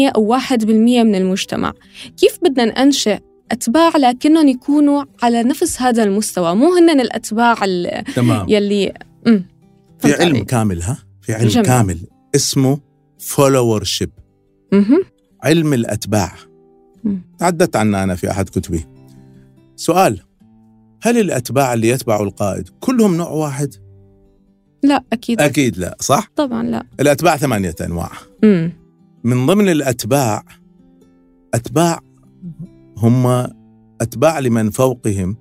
[0.10, 1.74] 2% أو 1% من المجتمع
[2.18, 3.20] كيف بدنا ننشئ
[3.52, 8.94] أتباع لكنهم يكونوا على نفس هذا المستوى مو هن الأتباع ال- تمام يلي
[9.28, 9.46] مم.
[10.00, 11.66] في علم علي؟ كامل ها في علم جميل.
[11.66, 12.00] كامل
[12.36, 12.80] اسمه
[13.20, 14.10] فولورشيب
[14.74, 15.04] مهم.
[15.44, 16.34] علم الأتباع
[17.04, 17.22] مم.
[17.40, 18.86] تعددت عنه أنا في أحد كتبي
[19.76, 20.20] سؤال
[21.06, 23.74] هل الأتباع اللي يتبعوا القائد كلهم نوع واحد؟
[24.84, 28.12] لا أكيد أكيد لا صح؟ طبعا لا الأتباع ثمانية أنواع
[28.44, 28.74] مم.
[29.24, 30.44] من ضمن الأتباع
[31.54, 32.00] أتباع
[32.98, 33.28] هم
[34.02, 35.38] أتباع لمن فوقهم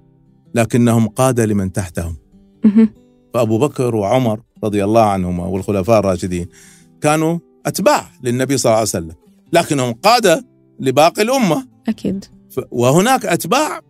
[0.54, 2.16] لكنهم قادة لمن تحتهم
[2.64, 2.88] مهم.
[3.34, 6.46] فأبو بكر وعمر رضي الله عنهما والخلفاء الراشدين
[7.00, 9.14] كانوا أتباع للنبي صلى الله عليه وسلم
[9.52, 10.46] لكنهم قادة
[10.80, 12.24] لباقي الأمة أكيد
[12.70, 13.80] وهناك أتباع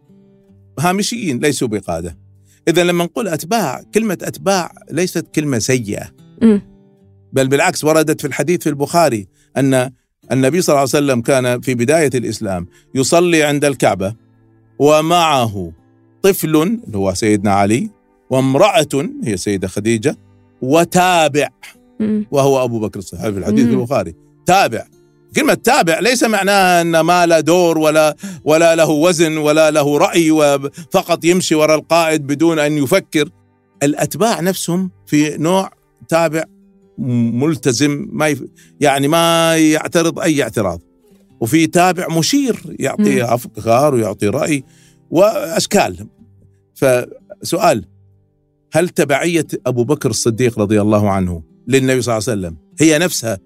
[0.81, 2.19] هامشيين ليسوا بقادة
[2.69, 6.11] اذا لما نقول أتباع كلمة أتباع ليست كلمة سيئة
[6.43, 6.63] مم.
[7.33, 9.91] بل بالعكس وردت في الحديث في البخاري أن
[10.33, 14.15] النبي صلى الله عليه وسلم كان في بداية الإسلام يصلي عند الكعبة
[14.79, 15.73] ومعه
[16.23, 17.91] طفل اللي هو سيدنا علي
[18.31, 20.17] وامرأة هي سيدة خديجة
[20.63, 21.49] وتابع.
[22.31, 23.73] وهو أبو بكر الصديق في الحديث في.
[23.73, 24.15] البخاري
[24.47, 24.87] تابع
[25.37, 30.31] كلمة تابع ليس معناها أن ما له دور ولا ولا له وزن ولا له رأي
[30.31, 33.29] وفقط يمشي وراء القائد بدون أن يفكر.
[33.83, 35.71] الأتباع نفسهم في نوع
[36.09, 36.45] تابع
[36.99, 38.43] ملتزم ما يف...
[38.81, 40.81] يعني ما يعترض أي اعتراض.
[41.41, 43.25] وفي تابع مشير يعطي.
[43.25, 44.65] أفكار ويعطي رأي
[45.11, 46.07] وأشكال.
[46.75, 47.85] فسؤال
[48.73, 53.39] هل تبعية أبو بكر الصديق رضي الله عنه للنبي صلى الله عليه وسلم هي نفسها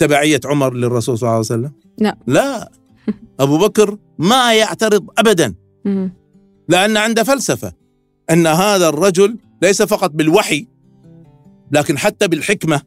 [0.00, 2.18] تبعية عمر للرسول صلى الله عليه وسلم؟ لا.
[2.26, 2.70] لا.
[3.40, 5.54] أبو بكر ما يعترض أبدا.
[6.68, 7.72] لأن عنده فلسفة
[8.30, 10.66] أن هذا الرجل ليس فقط بالوحي
[11.72, 12.82] لكن حتى بالحكمة.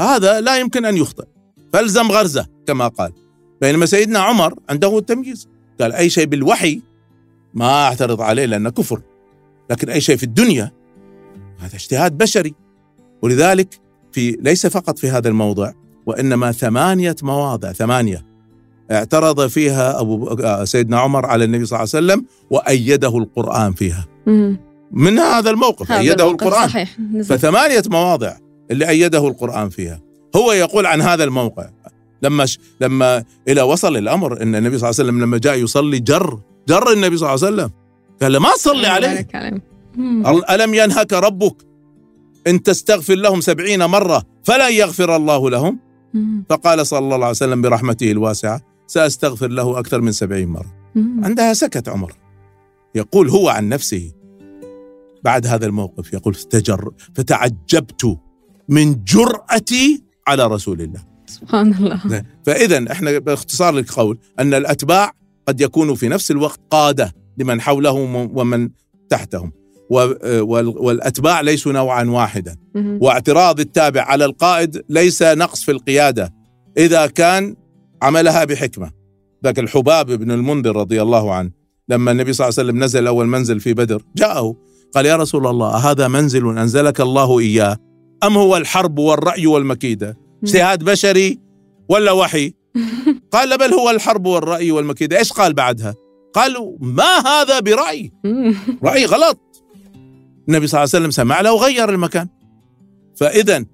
[0.00, 1.24] هذا لا يمكن أن يخطئ.
[1.72, 3.12] فالزم غرزة كما قال.
[3.60, 5.48] بينما سيدنا عمر عنده التمييز.
[5.80, 6.82] قال أي شيء بالوحي
[7.54, 9.02] ما أعترض عليه لأنه كفر.
[9.70, 10.72] لكن أي شيء في الدنيا
[11.58, 12.54] هذا اجتهاد بشري.
[13.22, 13.80] ولذلك
[14.12, 15.83] في ليس فقط في هذا الموضع.
[16.06, 18.24] وإنما ثمانية مواضع ثمانية
[18.90, 24.06] اعترض فيها أبو آه، سيدنا عمر على النبي صلى الله عليه وسلم وأيده القرآن فيها.
[24.92, 26.96] من هذا الموقف هذا أيده الموقف القرآن صحيح.
[27.24, 28.32] فثمانية مواضع
[28.70, 30.00] اللي أيده القرآن فيها
[30.36, 31.68] هو يقول عن هذا الموقع
[32.22, 32.58] لما ش...
[32.80, 36.38] لما إلى وصل الأمر أن النبي صلى الله عليه وسلم لما جاء يصلي جر
[36.68, 37.70] جر النبي صلى الله عليه وسلم
[38.22, 39.62] قال له ما تصلي عليه عليك عليه.
[39.96, 40.24] مم.
[40.26, 41.56] أل- ألم ينهك ربك
[42.46, 45.78] إن تستغفر لهم سبعين مرة فلن يغفر الله لهم.
[46.48, 50.74] فقال صلى الله عليه وسلم برحمته الواسعة سأستغفر له أكثر من سبعين مرة.
[50.96, 52.12] عندها سكت عمر.
[52.94, 54.12] يقول هو عن نفسه
[55.24, 58.18] بعد هذا الموقف يقول فتجر فتعجبت
[58.68, 61.04] من جرأتي على رسول الله.
[61.26, 62.24] سبحان الله.
[62.46, 65.12] فإذا إحنا باختصار القول أن الأتباع
[65.48, 68.70] قد يكونوا في نفس الوقت قادة لمن حولهم ومن
[69.08, 69.52] تحتهم.
[69.90, 72.56] و- وال- والأتباع ليسوا نوعا واحدا.
[72.76, 76.32] واعتراض التابع على القائد ليس نقص في القيادة.
[76.78, 77.56] إذا كان
[78.02, 78.90] عملها بحكمة.
[79.44, 81.50] ذاك الحباب بن المنذر رضي الله عنه
[81.88, 84.56] لما النبي صلى الله عليه وسلم نزل أول منزل في بدر جاءه
[84.94, 87.76] قال يا رسول الله هذا منزل أنزلك الله إياه؟
[88.24, 91.38] أم هو الحرب والرأي والمكيدة؟ اجتهاد بشري
[91.88, 92.52] ولا وحي؟
[93.32, 95.18] قال بل هو الحرب والرأي والمكيدة.
[95.18, 95.94] إيش قال بعدها؟
[96.34, 98.12] قالوا ما هذا برأي.
[98.84, 99.40] رأي غلط.
[100.48, 102.28] النبي صلى الله عليه وسلم سمع له وغير المكان
[103.16, 103.64] فإذا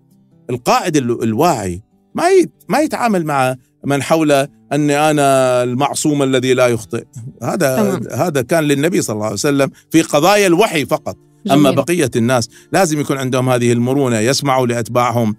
[0.51, 1.83] القائد ال- الواعي
[2.15, 2.25] ما
[2.69, 3.57] ما يتعامل مع
[3.87, 7.05] من حوله أني أنا المعصوم الذي لا يخطئ
[7.43, 8.03] هذا تمام.
[8.13, 11.17] هذا كان للنبي صلى الله عليه وسلم في قضايا الوحي فقط
[11.51, 11.85] أما جميل.
[11.85, 15.37] بقية الناس لازم يكون عندهم هذه المرونة يسمعوا لأتباعهم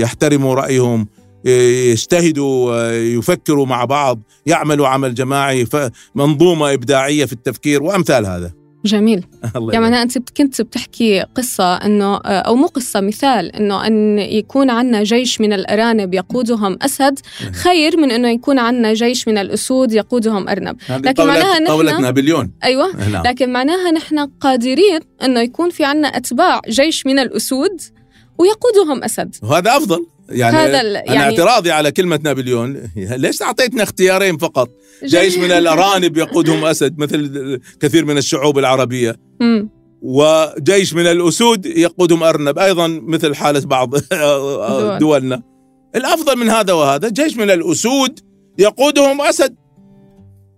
[0.00, 1.06] يحترموا رأيهم
[1.44, 5.66] يجتهدوا يفكروا مع بعض يعملوا عمل جماعي
[6.14, 8.52] منظومة إبداعية في التفكير وأمثال هذا
[8.86, 9.24] جميل.
[9.72, 15.40] يعني أنت كنت بتحكي قصة إنه أو مو قصة مثال إنه أن يكون عندنا جيش
[15.40, 17.18] من الأرانب يقودهم أسد
[17.64, 20.76] خير من إنه يكون عندنا جيش من الأسود يقودهم أرنب.
[20.86, 22.50] هذه لكن معناها نحن- نابليون.
[22.64, 22.96] أيوه.
[23.12, 23.22] نعم.
[23.26, 27.80] لكن معناها نحن قادرين إنه يكون في عندنا أتباع جيش من الأسود
[28.38, 29.34] ويقودهم أسد.
[29.42, 30.06] وهذا أفضل.
[30.28, 32.90] يعني هذا ال- يعني- اعتراضي على كلمة نابليون.
[32.96, 34.70] ليش اعطيتنا اختيارين فقط؟
[35.04, 39.16] جيش من الأرانب يقودهم أسد مثل كثير من الشعوب العربية.
[39.40, 39.70] مم.
[40.02, 44.98] وجيش من الأسود يقودهم أرنب أيضا مثل حالة بعض دول.
[44.98, 45.42] دولنا.
[45.96, 48.20] الأفضل من هذا وهذا جيش من الأسود
[48.58, 49.54] يقودهم أسد.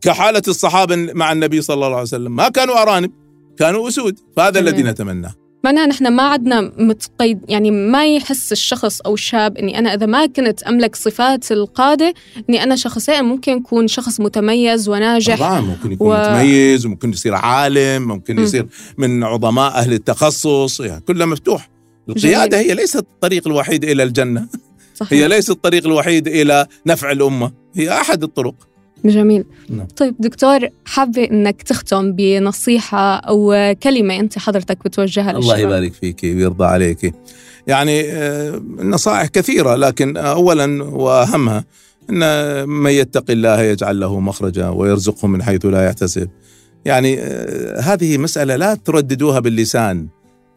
[0.00, 2.36] كحالة الصحابة مع النبي صلى الله عليه وسلم.
[2.36, 3.10] ما كانوا أرانب
[3.58, 4.18] كانوا أسود.
[4.36, 4.60] فهذا.
[4.60, 5.34] الذي نتمناه.
[5.64, 10.26] معناها نحن ما عدنا متقيد يعني ما يحس الشخص أو الشاب إني أنا إذا ما
[10.26, 12.14] كنت أملك صفات القادة
[12.48, 16.20] إني أنا شخصيا ممكن اكون شخص متميز وناجح طبعا ممكن يكون و-.
[16.20, 18.42] متميز وممكن يصير عالم ممكن م.
[18.42, 18.66] يصير
[18.98, 21.70] من عظماء أهل التخصص يعني كله مفتوح.
[22.08, 24.48] القيادة هي ليست الطريق الوحيد إلى الجنة.
[24.94, 25.12] صحيح.
[25.12, 27.52] هي ليست الطريق الوحيد إلى نفع الأمة.
[27.76, 28.54] هي أحد الطرق.
[29.04, 29.44] جميل.
[29.70, 29.86] نعم.
[29.96, 36.20] طيب دكتور حابة إنك تختم بنصيحة أو كلمة أنت حضرتك بتوجهها الله للشباب يبارك فيك
[36.22, 37.14] ويرضى عليك.
[37.66, 41.64] يعني آه، النصائح كثيرة لكن أولا وأهمها
[42.10, 46.28] أن من يتق الله يجعل له مخرجا ويرزقه من حيث لا يحتسب.
[46.84, 50.08] يعني آه، هذه مسألة لا ترددوها باللسان.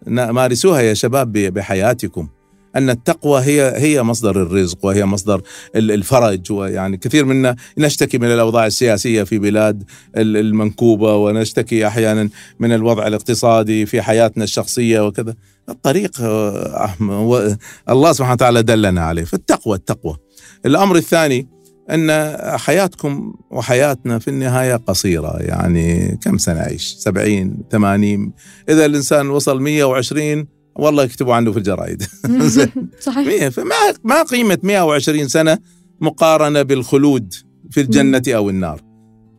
[0.07, 2.27] مارسوها يا شباب بحياتكم.
[2.75, 5.41] أن التقوى هي هي مصدر الرزق وهي مصدر
[5.75, 9.83] ال- الفرج ويعني كثير منا نشتكي من الأوضاع السياسية في بلاد
[10.17, 15.35] ال- المنكوبة ونشتكي أحيانا من الوضع الاقتصادي في حياتنا الشخصية وكذا.
[15.69, 17.57] الطريق آه،
[17.89, 19.23] الله سبحانه وتعالى دلنا عليه.
[19.23, 20.17] فالتقوى التقوى.
[20.65, 21.47] الأمر الثاني
[21.91, 25.37] أن حياتكم وحياتنا في النهاية قصيرة.
[25.39, 28.33] يعني كم سنة عيش سبعين ثمانين.
[28.69, 30.47] إذا الإنسان وصل 120
[30.81, 32.03] والله يكتبوا عنه في الجرائد
[32.55, 32.71] زين.
[32.99, 33.47] صحيح.
[33.47, 35.57] فما ما قيمة 120 سنة
[36.01, 37.33] مقارنة بالخلود
[37.71, 38.81] في الجنة أو النار.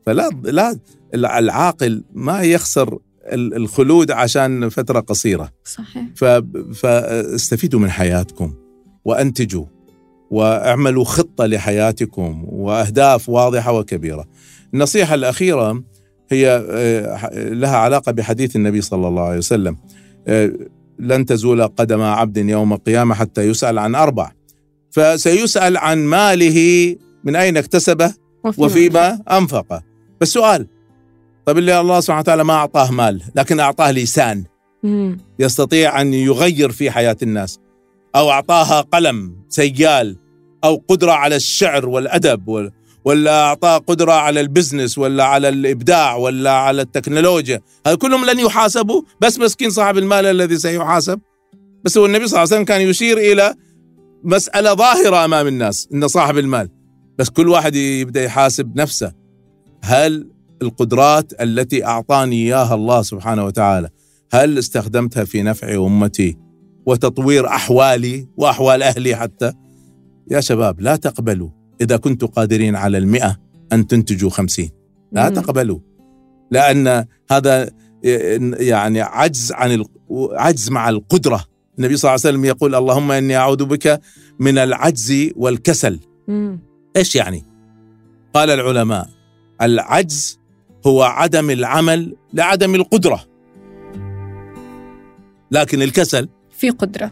[0.07, 0.79] فلا لا
[1.15, 5.51] العاقل ما يخسر ال- الخلود عشان فترة قصيرة.
[5.65, 6.05] صحيح.
[6.75, 8.55] فاستفيدوا من حياتكم
[9.05, 9.65] وأنتجوا
[10.31, 14.25] واعملوا خطة لحياتكم وأهداف واضحة وكبيرة.
[14.75, 15.83] النصيحة الأخيرة
[16.31, 19.77] هي آه، لها علاقة بحديث النبي صلى الله عليه وسلم.
[20.27, 20.53] آه،
[21.03, 24.31] لن تزول قدم عبد يوم القيامة حتى يسأل عن أربع.
[24.91, 28.15] فسيسأل عن ماله من أين اكتسبه؟
[28.59, 29.83] وفيما أنفقه.
[30.21, 30.67] بس سؤال
[31.47, 34.45] طيب اللي الله سبحانه وتعالى ما أعطاه مال لكن أعطاه لسان.
[35.39, 37.59] يستطيع أن يغير في حياة الناس.
[38.17, 40.17] أو أعطاها قلم سيال
[40.65, 42.73] أو قدرة على الشعر والأدب وال-
[43.05, 47.61] ولا أعطاه قدرة على البزنس ولا على الإبداع ولا على التكنولوجيا.
[47.87, 49.03] هذا كلهم لن يحاسبوا.
[49.21, 51.21] بس مسكين صاحب المال الذي سيحاسب.
[51.85, 53.55] بس هو النبي صلى الله عليه وسلم كان يشير إلى
[54.25, 56.69] مسألة ظاهرة أمام الناس إن صاحب المال.
[57.19, 59.13] بس كل واحد يبدأ يحاسب نفسه.
[59.85, 60.29] هل
[60.63, 63.89] القدرات التي أعطاني إياها الله سبحانه وتعالى
[64.33, 66.37] هل استخدمتها في نفع أمتي
[66.87, 69.53] وتطوير أحوالي وأحوال أهلي حتى؟
[70.31, 71.62] يا شباب لا تقبلوا.
[71.83, 73.37] إذا كنتم قادرين على المئة
[73.73, 74.71] أن تنتجوا خمسين
[75.13, 75.35] لا مم.
[75.35, 75.79] تقبلوا
[76.51, 77.71] لأن هذا
[78.03, 79.85] يعني عجز عن
[80.33, 81.45] عجز مع القدرة
[81.79, 84.01] النبي صلى الله عليه وسلم يقول اللهم إني أعوذ بك
[84.39, 86.61] من العجز والكسل مم.
[86.97, 87.45] إيش يعني؟
[88.35, 89.09] قال العلماء
[89.63, 90.39] العجز
[90.87, 93.25] هو عدم العمل لعدم القدرة.
[95.51, 96.29] لكن الكسل
[96.59, 97.11] في قدرة.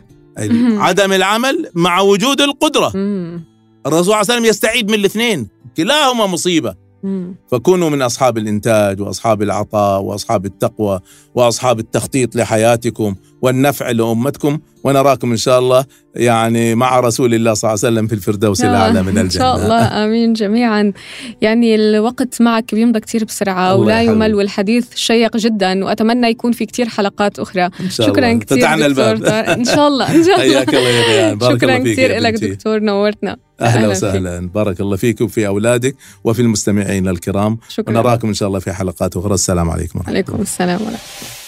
[0.78, 2.92] عدم العمل مع وجود القدرة.
[2.94, 3.49] مم.
[3.86, 6.74] الرسول صلى الله عليه وسلم يستعيد من الاثنين، كلاهما مصيبة.
[7.02, 7.34] مم.
[7.50, 11.00] فكونوا من أصحاب الإنتاج وأصحاب العطاء وأصحاب التقوى
[11.34, 15.84] وأصحاب التخطيط لحياتكم والنفع لأمتكم ونراكم إن شاء الله
[16.14, 19.20] يعني مع رسول الله صلى الله عليه وسلم في الفردوس الاعلى من الجنة.
[19.20, 20.92] ان شاء الله آمين جميعا.
[21.42, 24.02] يعني الوقت معك بيمضى كثير بسرعة الله ولا.
[24.02, 27.64] يمل والحديث شيق جدا وأتمنى يكون في كثير حلقات أخرى.
[27.80, 28.38] إن شاء شكرا الله.
[28.38, 29.24] كثير فتحنا الباب.
[29.24, 30.54] إن شاء الله إن شاء الله.
[30.54, 31.38] حياك الله يا ريان.
[31.38, 32.34] بارك شكرا الله فيك لك.
[32.34, 33.36] دكتور نورتنا.
[33.60, 33.90] أهلا فيك.
[33.90, 34.48] وسهلا.
[34.54, 37.58] بارك الله فيك وفي أولادك وفي المستمعين الكرام.
[37.68, 37.90] شكرا.
[37.98, 39.34] ونراكم إن شاء الله في حلقات أخرى.
[39.34, 40.24] السلام عليكم ورحمة الله.
[40.24, 41.39] عليكم السلام ورحمة الله.